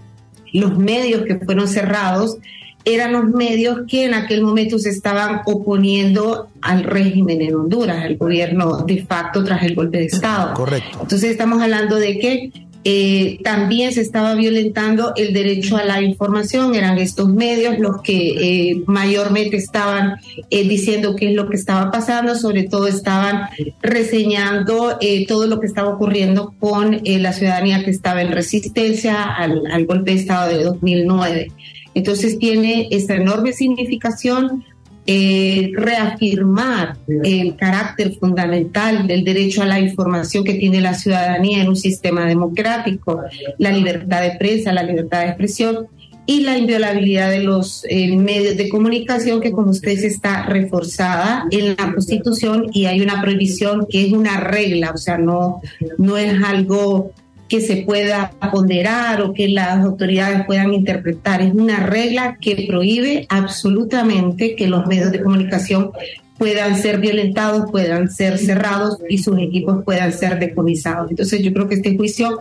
[0.53, 2.39] los medios que fueron cerrados
[2.85, 8.17] eran los medios que en aquel momento se estaban oponiendo al régimen en Honduras, al
[8.17, 10.55] gobierno de facto tras el golpe de Estado.
[10.55, 10.99] Correcto.
[11.03, 12.53] Entonces estamos hablando de que
[12.83, 16.75] eh, también se estaba violentando el derecho a la información.
[16.75, 20.17] Eran estos medios los que eh, mayormente estaban
[20.49, 23.49] eh, diciendo qué es lo que estaba pasando, sobre todo estaban
[23.83, 30.13] reseñando todo lo que estaba ocurriendo con la ciudadanía que estaba en resistencia al, golpe
[30.13, 31.53] de Estado de 2009.
[31.95, 34.65] Entonces tiene esta enorme significación
[35.07, 41.69] eh, reafirmar el carácter fundamental del derecho a la información que tiene la ciudadanía en
[41.69, 43.23] un sistema democrático,
[43.59, 45.89] la libertad de prensa, la libertad de expresión
[46.27, 51.75] y la inviolabilidad de los eh, medios de comunicación que como ustedes está reforzada en
[51.77, 55.61] la Constitución y hay una prohibición que es una regla, o sea, no,
[55.99, 57.11] no es algo
[57.51, 61.43] que se pueda ponderar o que las autoridades puedan interpretar.
[61.43, 65.91] Es una regla que prohíbe absolutamente que los medios de comunicación
[66.39, 71.11] puedan ser violentados, puedan ser cerrados y sus equipos puedan ser decomisados.
[71.11, 72.39] Entonces yo creo que este juicio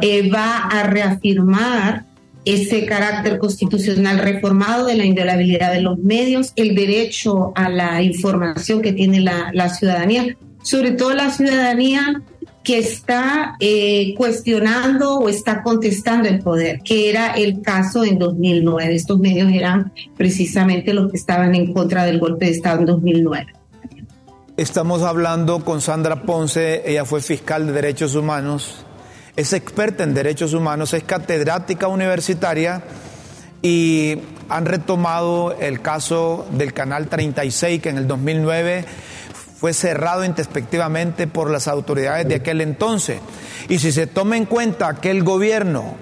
[0.00, 2.06] eh, va a reafirmar
[2.46, 8.80] ese carácter constitucional reformado de la inviolabilidad de los medios, el derecho a la información
[8.80, 12.22] que tiene la, la ciudadanía, sobre todo la ciudadanía
[12.68, 18.94] que está eh, cuestionando o está contestando el poder, que era el caso en 2009.
[18.94, 23.46] Estos medios eran precisamente los que estaban en contra del golpe de Estado en 2009.
[24.58, 28.84] Estamos hablando con Sandra Ponce, ella fue fiscal de derechos humanos,
[29.34, 32.82] es experta en derechos humanos, es catedrática universitaria
[33.62, 34.18] y
[34.50, 38.84] han retomado el caso del Canal 36 que en el 2009
[39.58, 43.20] fue cerrado introspectivamente por las autoridades de aquel entonces.
[43.68, 45.96] Y si se toma en cuenta que el gobierno,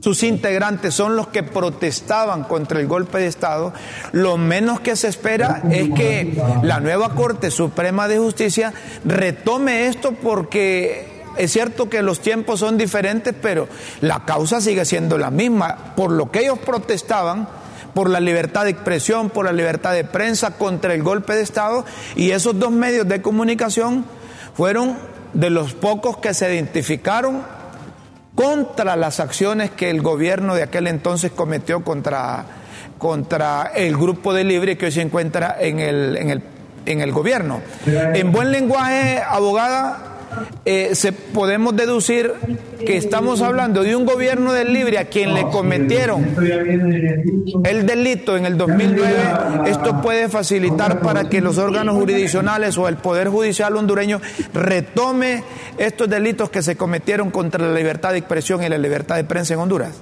[0.00, 3.72] sus integrantes son los que protestaban contra el golpe de Estado,
[4.12, 8.72] lo menos que se espera es que la nueva Corte Suprema de Justicia
[9.04, 13.68] retome esto porque es cierto que los tiempos son diferentes, pero
[14.00, 15.94] la causa sigue siendo la misma.
[15.96, 17.48] Por lo que ellos protestaban,
[17.94, 21.84] por la libertad de expresión, por la libertad de prensa, contra el golpe de Estado,
[22.16, 24.04] y esos dos medios de comunicación
[24.54, 24.96] fueron
[25.32, 27.42] de los pocos que se identificaron
[28.34, 32.44] contra las acciones que el gobierno de aquel entonces cometió contra,
[32.98, 36.42] contra el grupo de Libre que hoy se encuentra en el, en el,
[36.86, 37.60] en el gobierno.
[37.86, 40.09] En buen lenguaje, abogada,
[40.64, 42.32] eh, se, podemos deducir
[42.84, 46.24] que estamos hablando de un gobierno del Libre a quien le cometieron
[47.64, 49.12] el delito en el 2009.
[49.66, 54.20] Esto puede facilitar para que los órganos jurisdiccionales o el Poder Judicial hondureño
[54.54, 55.42] retome
[55.78, 59.54] estos delitos que se cometieron contra la libertad de expresión y la libertad de prensa
[59.54, 60.00] en Honduras.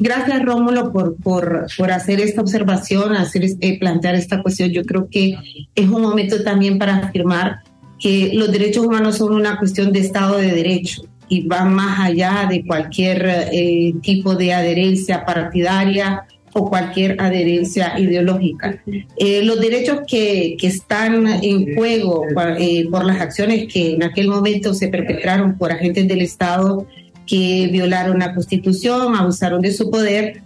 [0.00, 4.70] gracias Rómulo por, por, por, hacer esta observación, hacer, eh, plantear esta cuestión.
[4.70, 5.36] Yo creo que
[5.74, 7.60] es un momento también para afirmar
[8.00, 12.46] que los derechos humanos son una cuestión de Estado de Derecho y van más allá
[12.50, 18.82] de cualquier eh, tipo de adherencia partidaria o cualquier adherencia ideológica.
[19.16, 22.24] Eh, los derechos que, que, están en juego
[22.58, 26.86] eh, por las acciones que en aquel momento se perpetraron por agentes del Estado
[27.26, 30.42] que violaron la Constitución, abusaron de su poder,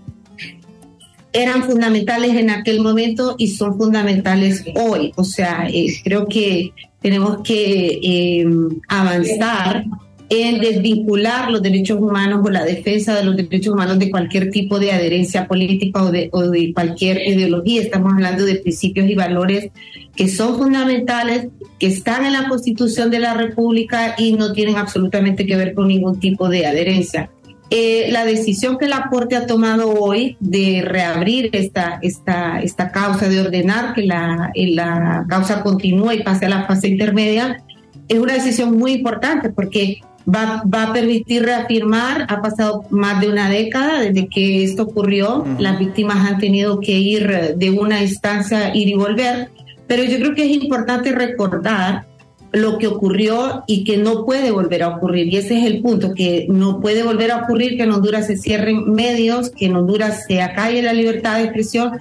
[1.32, 5.12] eran fundamentales en aquel momento y son fundamentales hoy.
[5.16, 5.66] O sea,
[6.04, 6.72] creo que
[7.04, 8.46] tenemos que eh,
[8.88, 9.84] avanzar
[10.30, 14.78] en desvincular los derechos humanos o la defensa de los derechos humanos de cualquier tipo
[14.78, 17.82] de adherencia política o de, o de cualquier ideología.
[17.82, 19.70] Estamos hablando de principios y valores
[20.16, 21.48] que son fundamentales,
[21.78, 25.88] que están en la Constitución de la República y no tienen absolutamente que ver con
[25.88, 27.30] ningún tipo de adherencia.
[27.76, 33.28] Eh, la decisión que la Corte ha tomado hoy de reabrir esta, esta, esta causa,
[33.28, 37.64] de ordenar que la, eh, la causa continúe y pase a la fase intermedia,
[38.06, 39.98] es una decisión muy importante porque
[40.32, 45.44] va, va a permitir reafirmar, ha pasado más de una década desde que esto ocurrió,
[45.58, 49.50] las víctimas han tenido que ir de una instancia, ir y volver,
[49.88, 52.06] pero yo creo que es importante recordar
[52.54, 55.26] lo que ocurrió y que no puede volver a ocurrir.
[55.26, 58.36] Y ese es el punto, que no puede volver a ocurrir que en Honduras se
[58.36, 61.92] cierren medios, que en Honduras se acabe la libertad de expresión,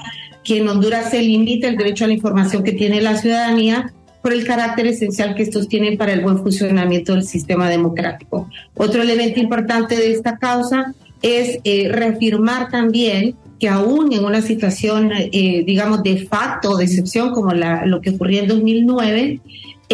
[0.43, 3.91] que en Honduras se limite el derecho a la información que tiene la ciudadanía
[4.21, 8.47] por el carácter esencial que estos tienen para el buen funcionamiento del sistema democrático.
[8.75, 15.11] Otro elemento importante de esta causa es eh, reafirmar también que aún en una situación,
[15.13, 19.39] eh, digamos, de facto, de excepción, como la, lo que ocurrió en 2009,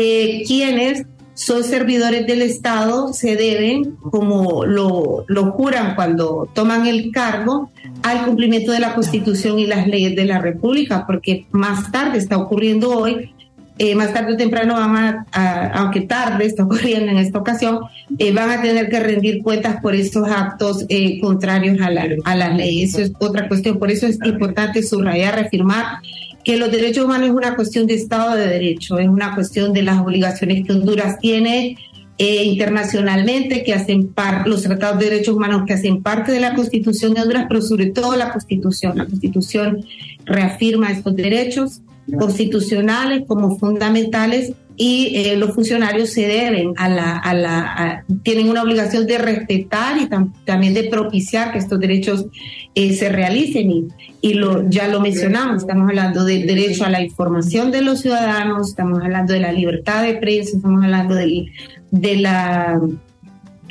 [0.01, 7.11] eh, quienes son servidores del Estado se deben, como lo, lo juran cuando toman el
[7.11, 7.69] cargo,
[8.03, 12.37] al cumplimiento de la Constitución y las leyes de la República, porque más tarde está
[12.37, 13.33] ocurriendo hoy,
[13.79, 17.79] eh, más tarde o temprano van a, aunque tarde está ocurriendo en esta ocasión,
[18.17, 22.35] eh, van a tener que rendir cuentas por estos actos eh, contrarios a la, a
[22.35, 22.83] la ley.
[22.83, 23.79] Eso es otra cuestión.
[23.79, 25.99] Por eso es importante subrayar, reafirmar
[26.43, 29.83] que los derechos humanos es una cuestión de Estado de Derecho, es una cuestión de
[29.83, 31.77] las obligaciones que Honduras tiene
[32.17, 36.53] eh, internacionalmente, que hacen parte, los tratados de derechos humanos que hacen parte de la
[36.53, 38.97] Constitución de Honduras, pero sobre todo la Constitución.
[38.97, 39.85] La Constitución
[40.25, 41.81] reafirma estos derechos
[42.17, 49.17] constitucionales como fundamentales y eh, los funcionarios se deben a la, tienen una obligación de
[49.17, 50.07] respetar y
[50.45, 52.27] también de propiciar que estos derechos
[52.75, 53.89] eh, se realicen
[54.21, 58.69] y, lo, ya lo mencionamos, estamos hablando del derecho a la información de los ciudadanos,
[58.69, 62.79] estamos hablando de la libertad de prensa, estamos hablando de la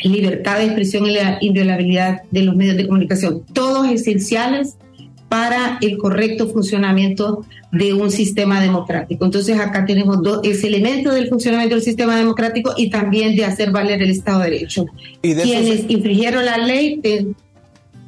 [0.04, 4.76] libertad de expresión y la inviolabilidad de los medios de comunicación, todos esenciales
[5.28, 9.24] para el correcto funcionamiento de un sistema democrático.
[9.24, 13.70] Entonces acá tenemos dos, ese elemento del funcionamiento del sistema democrático y también de hacer
[13.70, 14.86] valer el Estado de Derecho.
[15.22, 17.00] ¿Y Quienes infringieron la ley,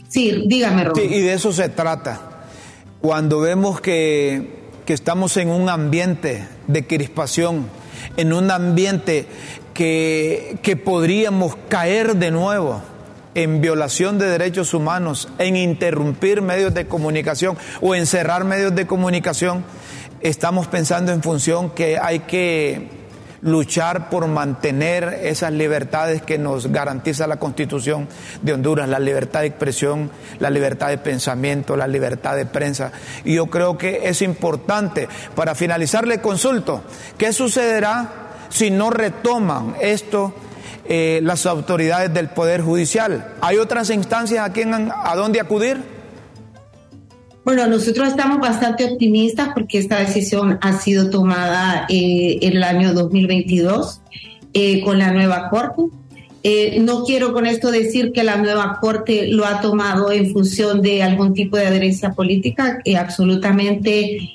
[0.09, 2.47] sí, dígame, Sí, y de eso se trata.
[3.01, 4.49] Cuando vemos que,
[4.87, 7.67] que estamos en un ambiente de crispación,
[8.17, 9.27] en un ambiente
[9.75, 12.83] que, que podríamos caer de nuevo
[13.35, 18.87] en violación de derechos humanos, en interrumpir medios de comunicación o en cerrar medios de
[18.87, 19.65] comunicación,
[20.21, 23.01] estamos pensando en función que hay que
[23.43, 28.09] luchar por mantener esas libertades que nos garantiza la Constitución
[28.43, 32.93] de Honduras, la libertad de expresión, la libertad de pensamiento, la libertad de prensa.
[33.25, 35.09] Y yo creo que es importante.
[35.35, 36.83] Para finalizar, le consulto,
[37.17, 38.11] ¿qué sucederá
[38.51, 40.35] si no retoman esto?
[40.89, 43.35] Eh, las autoridades del Poder Judicial.
[43.41, 45.77] ¿Hay otras instancias a, quien, a dónde acudir?
[47.45, 54.01] Bueno, nosotros estamos bastante optimistas porque esta decisión ha sido tomada eh, el año 2022
[54.53, 55.83] eh, con la nueva Corte.
[56.81, 61.03] no quiero con esto decir que la nueva Corte lo ha tomado en función de
[61.03, 64.35] algún tipo de adherencia política, que absolutamente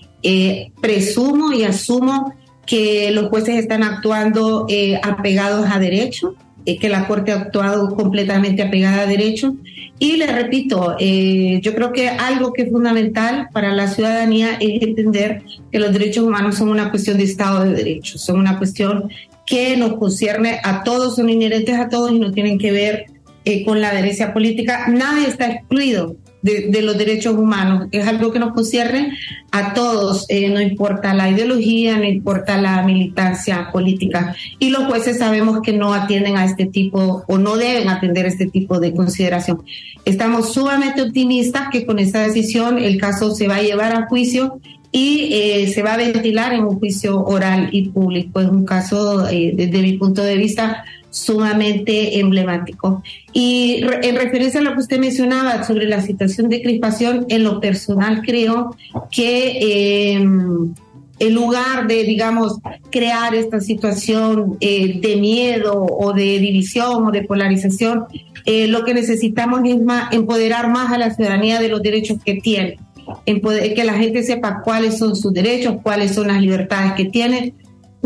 [0.81, 2.33] presumo y asumo
[2.65, 4.67] que los jueces están actuando
[5.03, 6.35] apegados a derecho
[6.73, 9.55] que la Corte ha actuado completamente apegada a derecho.
[9.99, 14.81] Y le repito, eh, yo creo que algo que es fundamental para la ciudadanía es
[14.81, 19.09] entender que los derechos humanos son una cuestión de Estado de Derecho, son una cuestión
[19.45, 23.05] que nos concierne a todos, son inherentes a todos y no tienen que ver
[23.45, 24.87] eh, con la adherencia política.
[24.89, 27.87] Nadie está excluido de, los derechos humanos.
[27.91, 29.17] Es algo que nos concierne
[29.51, 34.35] a todos, eh, no importa la ideología, no importa la militancia política.
[34.59, 38.29] Y los jueces sabemos que no atienden a este tipo o no deben atender a
[38.29, 39.63] este tipo de consideración.
[40.05, 44.59] Estamos sumamente optimistas que con esta decisión el caso se va a llevar a juicio
[44.91, 48.39] y eh, se va a ventilar en un juicio oral y público.
[48.39, 50.85] Es un caso, eh, desde mi punto de vista,
[51.15, 53.01] sumamente emblemático.
[53.31, 57.61] Y en referencia a lo que usted mencionaba sobre la situación de crispación, en lo
[57.61, 58.75] personal creo
[59.09, 60.73] que em,
[61.19, 62.59] en lugar de, digamos,
[62.89, 68.07] crear esta situación eh, de miedo o de división o de polarización,
[68.45, 69.77] eh, lo que necesitamos es
[70.11, 72.77] empoderar más a la ciudadanía de los derechos que tiene,
[73.25, 77.53] que la gente sepa cuáles son sus derechos, cuáles son las libertades que tiene,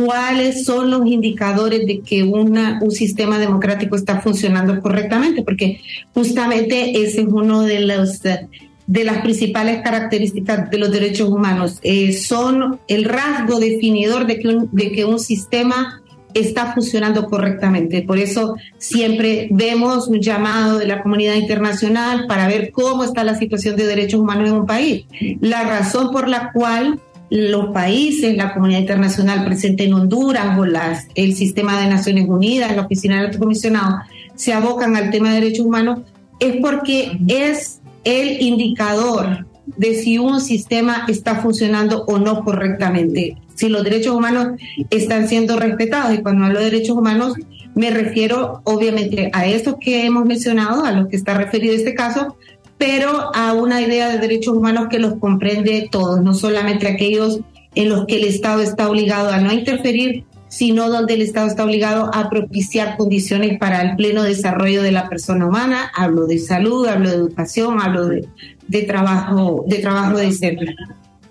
[0.06, 5.82] cuáles son los indicadores de que una, un sistema democrático está funcionando correctamente, porque
[6.14, 11.80] justamente ese es uno de los de las principales características de los derechos humanos.
[11.84, 16.02] Eh, son el rasgo definidor de que, un, de que un sistema
[16.34, 18.02] está funcionando correctamente.
[18.02, 23.36] Por eso siempre vemos un llamado de la comunidad internacional para ver cómo está la
[23.36, 25.06] situación de derechos humanos en un país.
[25.42, 31.08] La razón por la cual los países, la comunidad internacional presente en Honduras o las,
[31.16, 34.00] el sistema de Naciones Unidas, la Oficina del Alto Comisionado,
[34.36, 36.00] se abocan al tema de derechos humanos,
[36.40, 39.46] es porque es el indicador
[39.78, 44.60] de si un sistema está funcionando o no correctamente, si los derechos humanos
[44.90, 46.18] están siendo respetados.
[46.18, 47.34] Y cuando hablo de derechos humanos,
[47.76, 52.36] me refiero obviamente a estos que hemos mencionado, a los que está referido este caso,
[52.80, 57.42] pero a una idea de derechos humanos que los comprende todos, no solamente aquellos
[57.76, 61.66] en los que el Estado está obligado a no interferir, sino donde el Estado está
[61.66, 65.92] obligado a propiciar condiciones para el pleno desarrollo de la persona humana.
[65.94, 70.68] Hablo de salud, hablo de educación, hablo de, trabajo, de trabajo de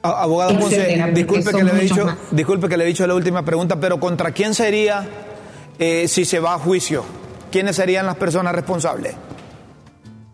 [0.02, 3.80] Abogado José, disculpe que, le he dicho, disculpe que le he dicho la última pregunta,
[3.80, 5.04] pero ¿contra quién sería
[5.78, 7.04] eh, si se va a juicio?
[7.50, 9.16] ¿Quiénes serían las personas responsables?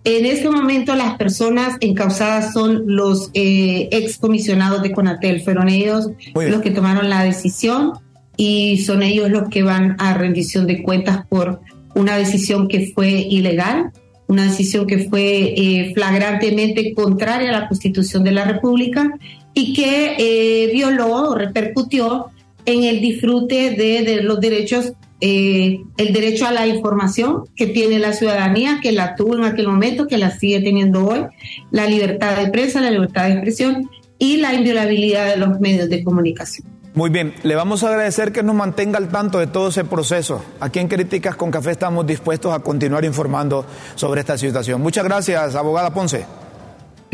[0.04, 6.60] En este momento las personas encausadas son los eh, excomisionados de Conatel, fueron ellos los
[6.60, 7.92] que tomaron la decisión
[8.36, 11.60] y son ellos los que van a rendición de cuentas por
[11.94, 13.92] una decisión que fue ilegal,
[14.26, 19.10] una decisión que fue eh, flagrantemente contraria a la Constitución de la República
[19.54, 22.26] y que eh, violó o repercutió
[22.66, 24.92] en el disfrute de, de los derechos
[25.26, 29.66] eh, el derecho a la información que tiene la ciudadanía, que la tuvo en aquel
[29.66, 31.24] momento, que la sigue teniendo hoy,
[31.70, 36.04] la libertad de prensa, la libertad de expresión y la inviolabilidad de los medios de
[36.04, 36.68] comunicación.
[36.92, 40.44] Muy bien, le vamos a agradecer que nos mantenga al tanto de todo ese proceso.
[40.60, 43.64] Aquí en Críticas con Café estamos dispuestos a continuar informando
[43.94, 44.82] sobre esta situación.
[44.82, 46.26] Muchas gracias, abogada Ponce.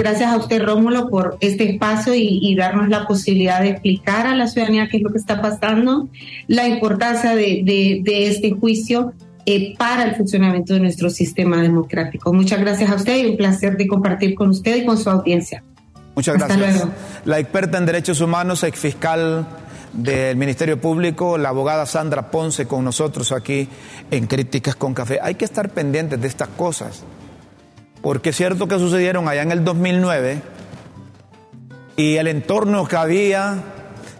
[0.00, 4.46] Gracias a usted, Rómulo, por este espacio y, darnos la posibilidad de explicar a la
[4.46, 6.08] ciudadanía qué es lo que está pasando,
[6.46, 9.12] la importancia de, este juicio
[9.44, 12.32] eh, para el funcionamiento de nuestro sistema democrático.
[12.32, 15.62] Muchas gracias a usted y un placer de compartir con usted y con su audiencia.
[16.14, 16.86] Muchas gracias.
[17.26, 19.46] La experta en derechos humanos, ex fiscal
[19.92, 23.68] del Ministerio Público, la abogada Sandra Ponce, con nosotros aquí
[24.10, 25.18] en Críticas con Café.
[25.22, 27.04] Hay que estar pendientes de estas cosas,
[28.02, 30.42] porque es cierto que sucedieron allá en el 2009
[31.96, 33.58] y el entorno que había,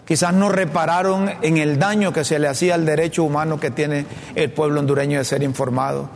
[0.05, 4.05] quizás no repararon en el daño que se le hacía al derecho humano que tiene
[4.35, 6.09] el pueblo hondureño de ser informado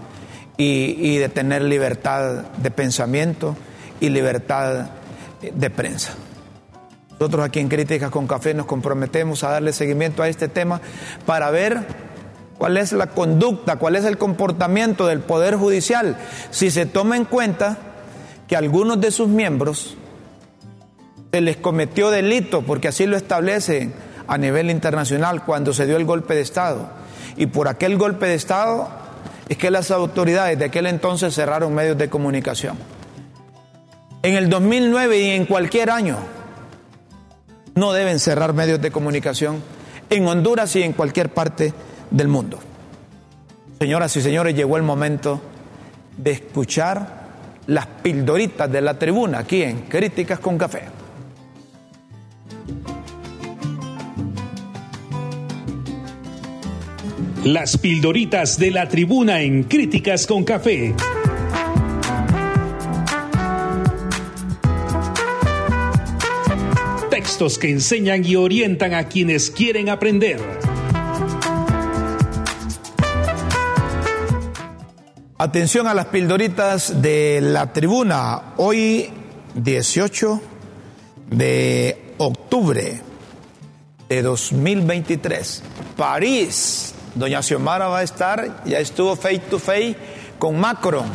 [0.58, 3.56] y, y de tener libertad de pensamiento
[4.00, 4.88] y libertad
[5.42, 6.14] de prensa.
[7.20, 10.82] Nosotros aquí en Críticas con Café nos comprometemos a darle seguimiento a este tema
[11.26, 12.05] para ver
[12.58, 16.18] cuál es la conducta, cuál es el comportamiento del Poder Judicial,
[16.52, 17.78] si se toma en cuenta
[18.48, 19.96] que algunos de sus miembros
[21.32, 23.92] se les cometió delito, porque así lo establece
[24.28, 26.90] a nivel internacional cuando se dio el golpe de Estado.
[27.38, 28.88] Y por aquel golpe de Estado
[29.50, 32.78] es que las autoridades de aquel entonces cerraron medios de comunicación.
[34.24, 36.18] En el 2009 y en cualquier año,
[37.76, 39.62] no deben cerrar medios de comunicación
[40.10, 41.74] en Honduras y en cualquier parte
[42.16, 42.60] del mundo.
[43.78, 45.42] Señoras y señores, llegó el momento
[46.18, 47.26] de escuchar
[47.68, 50.84] las pildoritas de la tribuna aquí en Críticas con Café.
[57.44, 60.96] Las pildoritas de la tribuna en Críticas con Café.
[67.10, 70.40] textos que enseñan y orientan a quienes quieren aprender.
[75.46, 78.56] Atención a las pildoritas de la tribuna.
[78.58, 79.12] Hoy
[79.54, 80.42] 18
[81.30, 83.00] de octubre
[84.10, 85.62] de 2023.
[85.96, 86.96] París.
[87.14, 89.96] Doña Xiomara va a estar, ya estuvo face to face
[90.40, 91.06] con Macron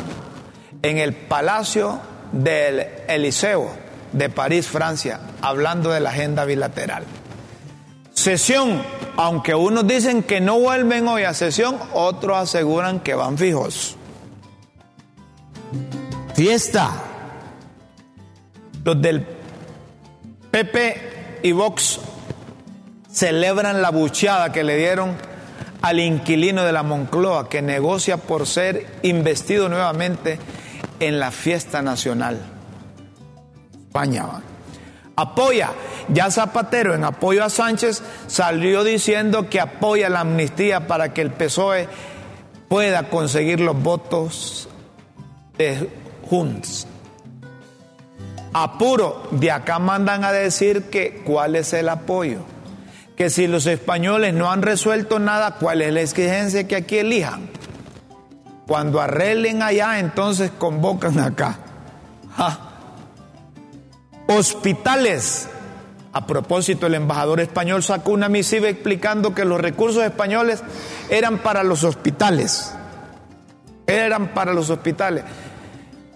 [0.81, 1.99] en el Palacio
[2.31, 3.69] del Eliseo
[4.13, 7.03] de París, Francia, hablando de la agenda bilateral.
[8.13, 8.81] Sesión,
[9.17, 13.97] aunque unos dicen que no vuelven hoy a sesión, otros aseguran que van fijos.
[16.35, 16.91] Fiesta.
[18.83, 19.25] Los del
[20.49, 21.99] PP y Vox
[23.11, 25.15] celebran la bucheada que le dieron
[25.81, 30.39] al inquilino de la Moncloa que negocia por ser investido nuevamente
[30.99, 32.39] en la fiesta nacional.
[33.87, 34.25] España.
[35.15, 35.71] Apoya.
[36.07, 41.31] Ya Zapatero, en apoyo a Sánchez, salió diciendo que apoya la amnistía para que el
[41.31, 41.87] PSOE
[42.67, 44.69] pueda conseguir los votos
[45.57, 45.89] de
[46.29, 46.87] Junts.
[48.53, 52.39] Apuro, de acá mandan a decir que cuál es el apoyo.
[53.15, 57.49] Que si los españoles no han resuelto nada, cuál es la exigencia que aquí elijan.
[58.67, 61.59] Cuando arreglen allá, entonces convocan acá.
[64.27, 65.47] Hospitales.
[66.13, 70.61] A propósito, el embajador español sacó una misiva explicando que los recursos españoles
[71.09, 72.73] eran para los hospitales.
[73.91, 75.23] Eran para los hospitales.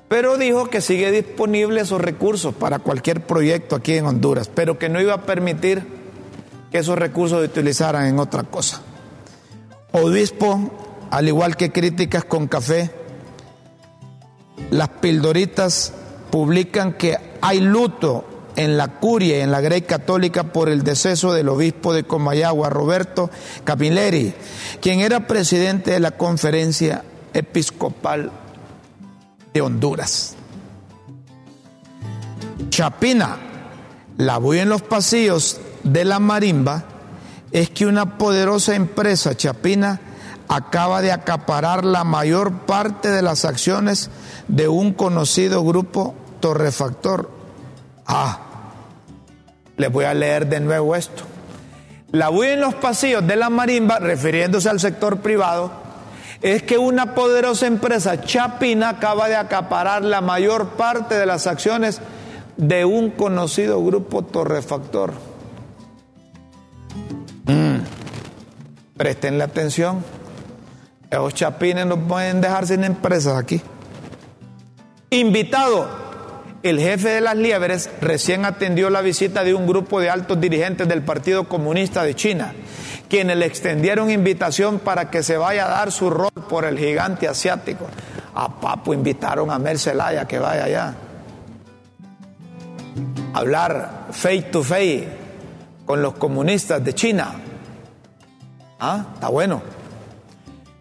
[0.08, 4.88] Pero dijo que sigue disponible esos recursos para cualquier proyecto aquí en Honduras, pero que
[4.90, 5.84] no iba a permitir
[6.72, 8.82] que esos recursos se utilizaran en otra cosa.
[9.92, 12.92] Obispo, al igual que críticas con café,
[14.70, 15.94] las pildoritas
[16.30, 21.34] publican que hay luto en la curia y en la Grey Católica por el deceso
[21.34, 23.30] del obispo de Comayagua, Roberto
[23.64, 24.34] Capilleri,
[24.82, 27.04] quien era presidente de la Conferencia
[27.36, 28.32] Episcopal
[29.54, 30.36] de Honduras.
[32.70, 33.38] Chapina,
[34.18, 36.86] la voy en los pasillos de la marimba,
[37.52, 40.00] es que una poderosa empresa chapina
[40.48, 44.10] acaba de acaparar la mayor parte de las acciones
[44.48, 47.30] de un conocido grupo torrefactor.
[48.08, 48.40] Ah,
[49.76, 51.24] les voy a leer de nuevo esto.
[52.12, 55.85] La bulla en los pasillos de la marimba, refiriéndose al sector privado,
[56.46, 62.02] es que una poderosa empresa chapina acaba de acaparar la mayor parte de las acciones
[62.56, 65.14] de un conocido grupo torrefactor.
[67.46, 67.78] Mm.
[68.96, 70.06] Prestenle atención.
[71.10, 73.60] Los chapines no pueden dejar sin empresas aquí.
[75.10, 75.90] Invitado,
[76.62, 80.88] el jefe de las liebres recién atendió la visita de un grupo de altos dirigentes
[80.88, 82.54] del Partido Comunista de China,
[83.10, 87.28] quienes le extendieron invitación para que se vaya a dar su rol por el gigante
[87.28, 87.88] asiático.
[88.34, 90.94] A Papo invitaron a Mercelaya que vaya allá.
[93.34, 95.08] Hablar face to face
[95.86, 97.36] con los comunistas de China.
[98.80, 99.62] Ah, está bueno.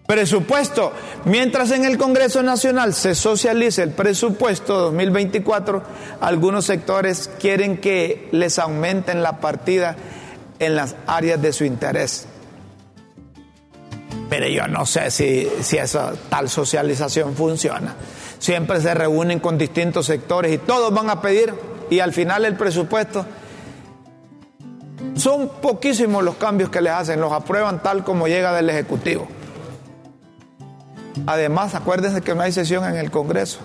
[0.06, 0.92] Presupuesto.
[1.24, 5.82] Mientras en el Congreso Nacional se socialice el presupuesto 2024,
[6.20, 9.96] algunos sectores quieren que les aumenten la partida
[10.64, 12.26] en las áreas de su interés.
[14.28, 17.94] Pero yo no sé si, si esa tal socialización funciona.
[18.38, 21.54] Siempre se reúnen con distintos sectores y todos van a pedir
[21.90, 23.24] y al final el presupuesto
[25.16, 29.28] son poquísimos los cambios que les hacen, los aprueban tal como llega del Ejecutivo.
[31.26, 33.60] Además, acuérdense que no hay sesión en el Congreso.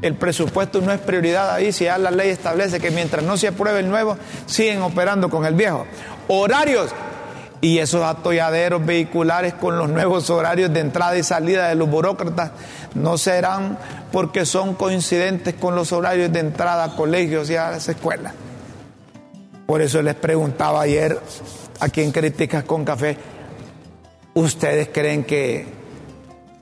[0.00, 3.48] El presupuesto no es prioridad ahí si ya la ley establece que mientras no se
[3.48, 5.86] apruebe el nuevo, siguen operando con el viejo.
[6.28, 6.90] Horarios.
[7.60, 12.52] Y esos atolladeros vehiculares con los nuevos horarios de entrada y salida de los burócratas
[12.94, 13.76] no serán
[14.12, 18.32] porque son coincidentes con los horarios de entrada a colegios y a las escuelas.
[19.66, 21.20] Por eso les preguntaba ayer
[21.80, 23.16] a quien Críticas con Café,
[24.34, 25.66] ¿ustedes creen que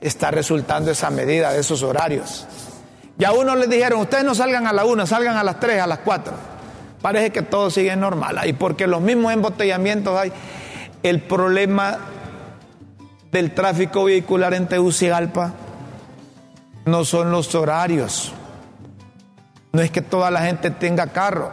[0.01, 2.47] está resultando esa medida de esos horarios?
[3.19, 5.81] Y a uno les dijeron, ustedes no salgan a la una, salgan a las tres,
[5.81, 6.33] a las cuatro.
[7.01, 8.41] Parece que todo sigue normal.
[8.45, 10.31] Y porque los mismos embotellamientos hay,
[11.03, 11.97] el problema
[13.31, 15.53] del tráfico vehicular en Tegucigalpa
[16.85, 18.33] no son los horarios.
[19.73, 21.51] No es que toda la gente tenga carro.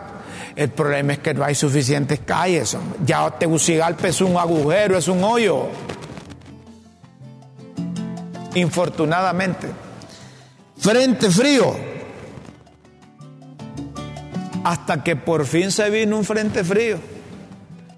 [0.57, 2.77] El problema es que no hay suficientes calles.
[3.05, 5.69] Ya Tegucigalpa es un agujero, es un hoyo.
[8.55, 9.84] Infortunadamente.
[10.85, 11.75] Frente frío.
[14.65, 16.99] Hasta que por fin se vino un frente frío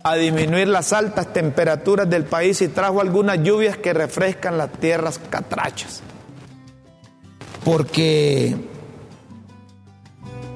[0.05, 5.19] a disminuir las altas temperaturas del país y trajo algunas lluvias que refrescan las tierras
[5.31, 6.01] catrachas.
[7.65, 8.55] Porque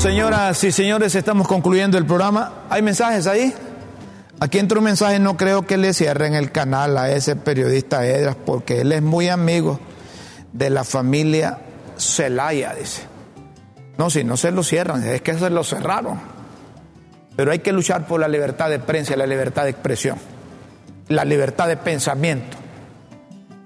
[0.07, 2.63] Señoras y señores, estamos concluyendo el programa.
[2.69, 3.53] ¿Hay mensajes ahí?
[4.39, 8.37] Aquí entra un mensaje, no creo que le cierren el canal a ese periodista Edras,
[8.37, 9.81] porque él es muy amigo
[10.53, 11.59] de la familia
[11.97, 13.01] Celaya, dice.
[13.97, 16.21] No, si no se lo cierran, es que se lo cerraron.
[17.35, 20.17] Pero hay que luchar por la libertad de prensa la libertad de expresión,
[21.09, 22.55] la libertad de pensamiento.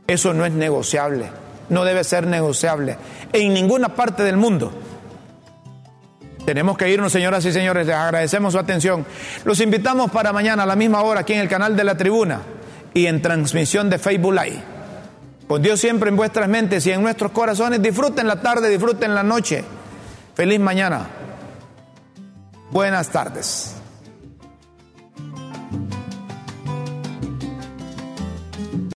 [0.08, 1.30] Eso no es negociable,
[1.70, 2.98] no debe ser negociable
[3.32, 4.74] en ninguna parte del mundo.
[6.46, 9.06] Tenemos que irnos, señoras y señores, les agradecemos su atención.
[9.46, 12.42] Los invitamos para mañana a la misma hora aquí en el canal de la tribuna
[12.94, 14.64] y en transmisión de Facebook Live.
[15.48, 17.82] Con Dios siempre en vuestras mentes y en nuestros corazones.
[17.82, 19.64] Disfruten la tarde, disfruten la noche.
[20.34, 21.08] Feliz mañana.
[22.72, 23.81] Buenas tardes.